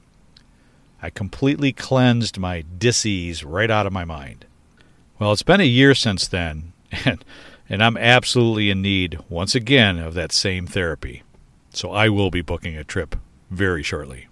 I 1.01 1.09
completely 1.09 1.73
cleansed 1.73 2.37
my 2.37 2.63
disease 2.77 3.43
right 3.43 3.71
out 3.71 3.87
of 3.87 3.93
my 3.93 4.05
mind. 4.05 4.45
Well, 5.17 5.31
it's 5.31 5.43
been 5.43 5.59
a 5.59 5.65
year 5.65 5.95
since 5.95 6.27
then, 6.27 6.73
and, 7.05 7.25
and 7.67 7.83
I'm 7.83 7.97
absolutely 7.97 8.69
in 8.69 8.81
need, 8.81 9.19
once 9.27 9.55
again, 9.55 9.97
of 9.97 10.13
that 10.13 10.31
same 10.31 10.67
therapy. 10.67 11.23
So 11.71 11.91
I 11.91 12.09
will 12.09 12.29
be 12.29 12.41
booking 12.41 12.77
a 12.77 12.83
trip 12.83 13.15
very 13.49 13.81
shortly. 13.81 14.27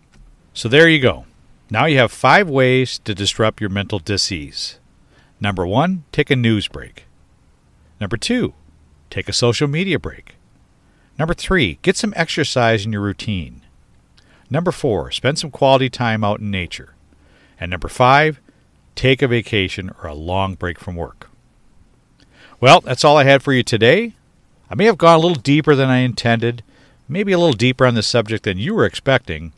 So 0.54 0.70
there 0.70 0.88
you 0.88 1.00
go. 1.00 1.26
Now 1.72 1.86
you 1.86 2.00
have 2.00 2.12
five 2.12 2.50
ways 2.50 2.98
to 3.00 3.14
disrupt 3.14 3.62
your 3.62 3.70
mental 3.70 4.00
disease. 4.00 4.80
Number 5.40 5.68
one, 5.68 6.04
take 6.12 6.32
a 6.32 6.36
news 6.36 6.68
break. 6.68 7.06
Number 8.02 8.18
two, 8.18 8.56
take 9.12 9.30
a 9.30 9.34
social 9.34 9.68
media 9.68 10.00
break. 10.00 10.36
Number 11.20 11.36
three, 11.36 11.78
get 11.84 11.96
some 11.96 12.14
exercise 12.16 12.86
in 12.86 12.94
your 12.94 13.04
routine. 13.04 13.62
Number 14.50 14.72
four, 14.72 15.12
spend 15.12 15.38
some 15.38 15.52
quality 15.52 15.92
time 15.92 16.24
out 16.24 16.40
in 16.40 16.50
nature. 16.50 16.96
And 17.60 17.70
number 17.70 17.88
five, 17.88 18.40
take 18.96 19.22
a 19.22 19.28
vacation 19.28 19.92
or 20.02 20.10
a 20.10 20.16
long 20.16 20.56
break 20.56 20.80
from 20.80 20.96
work. 20.96 21.30
Well, 22.60 22.82
that's 22.82 23.06
all 23.06 23.18
I 23.18 23.26
had 23.26 23.44
for 23.44 23.54
you 23.54 23.62
today. 23.62 24.14
I 24.72 24.76
may 24.76 24.86
have 24.86 24.98
gone 24.98 25.18
a 25.18 25.22
little 25.22 25.36
deeper 25.36 25.76
than 25.76 25.90
I 25.90 26.00
intended, 26.00 26.64
maybe 27.08 27.32
a 27.32 27.38
little 27.38 27.54
deeper 27.54 27.86
on 27.86 27.94
the 27.94 28.02
subject 28.02 28.44
than 28.44 28.58
you 28.58 28.74
were 28.74 28.86
expecting, 28.86 29.54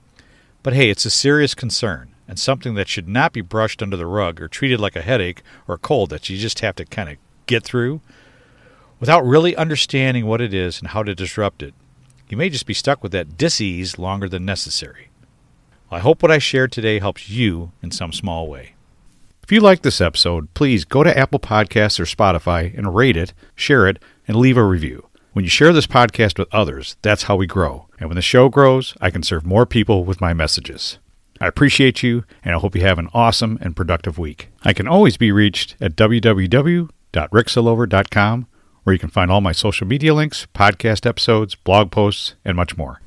But 0.63 0.74
hey, 0.74 0.89
it's 0.89 1.06
a 1.06 1.10
serious 1.10 1.56
concern 1.56 2.13
and 2.28 2.38
something 2.38 2.76
that 2.76 2.88
should 2.88 3.08
not 3.08 3.34
be 3.34 3.41
brushed 3.41 3.82
under 3.82 3.97
the 3.97 4.06
rug 4.06 4.39
or 4.39 4.47
treated 4.47 4.80
like 4.80 4.95
a 4.95 5.02
headache 5.02 5.41
or 5.67 5.76
a 5.76 5.80
cold 5.80 6.12
that 6.12 6.30
you 6.30 6.38
just 6.38 6.60
have 6.60 6.76
to 6.76 6.86
kind 6.86 7.10
of 7.10 7.17
get 7.47 7.63
through 7.63 8.02
without 9.00 9.26
really 9.26 9.56
understanding 9.56 10.26
what 10.26 10.39
it 10.39 10.54
is 10.54 10.80
and 10.80 10.89
how 10.89 11.04
to 11.04 11.15
disrupt 11.15 11.63
it. 11.63 11.74
You 12.30 12.38
may 12.38 12.50
just 12.50 12.65
be 12.65 12.74
stuck 12.74 13.04
with 13.04 13.12
that 13.12 13.38
disease 13.38 13.97
longer 13.97 14.30
than 14.30 14.45
necessary. 14.45 15.10
Well, 15.89 15.97
I 15.97 16.02
hope 16.02 16.21
what 16.21 16.32
I 16.32 16.38
shared 16.38 16.71
today 16.71 17.00
helps 17.00 17.30
you 17.30 17.71
in 17.82 17.91
some 17.91 18.13
small 18.13 18.47
way. 18.47 18.76
If 19.43 19.52
you 19.52 19.60
like 19.60 19.82
this 19.82 20.00
episode, 20.00 20.54
please 20.54 20.86
go 20.86 21.04
to 21.04 21.17
Apple 21.17 21.39
Podcasts 21.39 22.00
or 22.00 22.06
Spotify 22.06 22.78
and 22.78 22.95
rate 22.95 23.17
it, 23.17 23.34
share 23.56 23.88
it, 23.88 24.02
and 24.28 24.38
leave 24.38 24.56
a 24.56 24.63
review. 24.63 25.08
When 25.33 25.45
you 25.45 25.49
share 25.49 25.71
this 25.71 25.87
podcast 25.87 26.37
with 26.37 26.53
others, 26.53 26.97
that's 27.01 27.23
how 27.23 27.37
we 27.37 27.47
grow. 27.47 27.87
And 27.99 28.09
when 28.09 28.17
the 28.17 28.21
show 28.21 28.49
grows, 28.49 28.93
I 28.99 29.09
can 29.09 29.23
serve 29.23 29.45
more 29.45 29.65
people 29.65 30.03
with 30.03 30.19
my 30.19 30.33
messages. 30.33 30.99
I 31.39 31.47
appreciate 31.47 32.03
you, 32.03 32.25
and 32.43 32.53
I 32.53 32.59
hope 32.59 32.75
you 32.75 32.81
have 32.81 32.99
an 32.99 33.07
awesome 33.13 33.57
and 33.61 33.73
productive 33.73 34.17
week. 34.17 34.49
I 34.63 34.73
can 34.73 34.89
always 34.89 35.15
be 35.15 35.31
reached 35.31 35.77
at 35.79 35.95
www.ricksellover.com, 35.95 38.47
where 38.83 38.93
you 38.93 38.99
can 38.99 39.09
find 39.09 39.31
all 39.31 39.39
my 39.39 39.53
social 39.53 39.87
media 39.87 40.13
links, 40.13 40.47
podcast 40.53 41.05
episodes, 41.05 41.55
blog 41.55 41.91
posts, 41.91 42.35
and 42.43 42.57
much 42.57 42.75
more. 42.75 42.99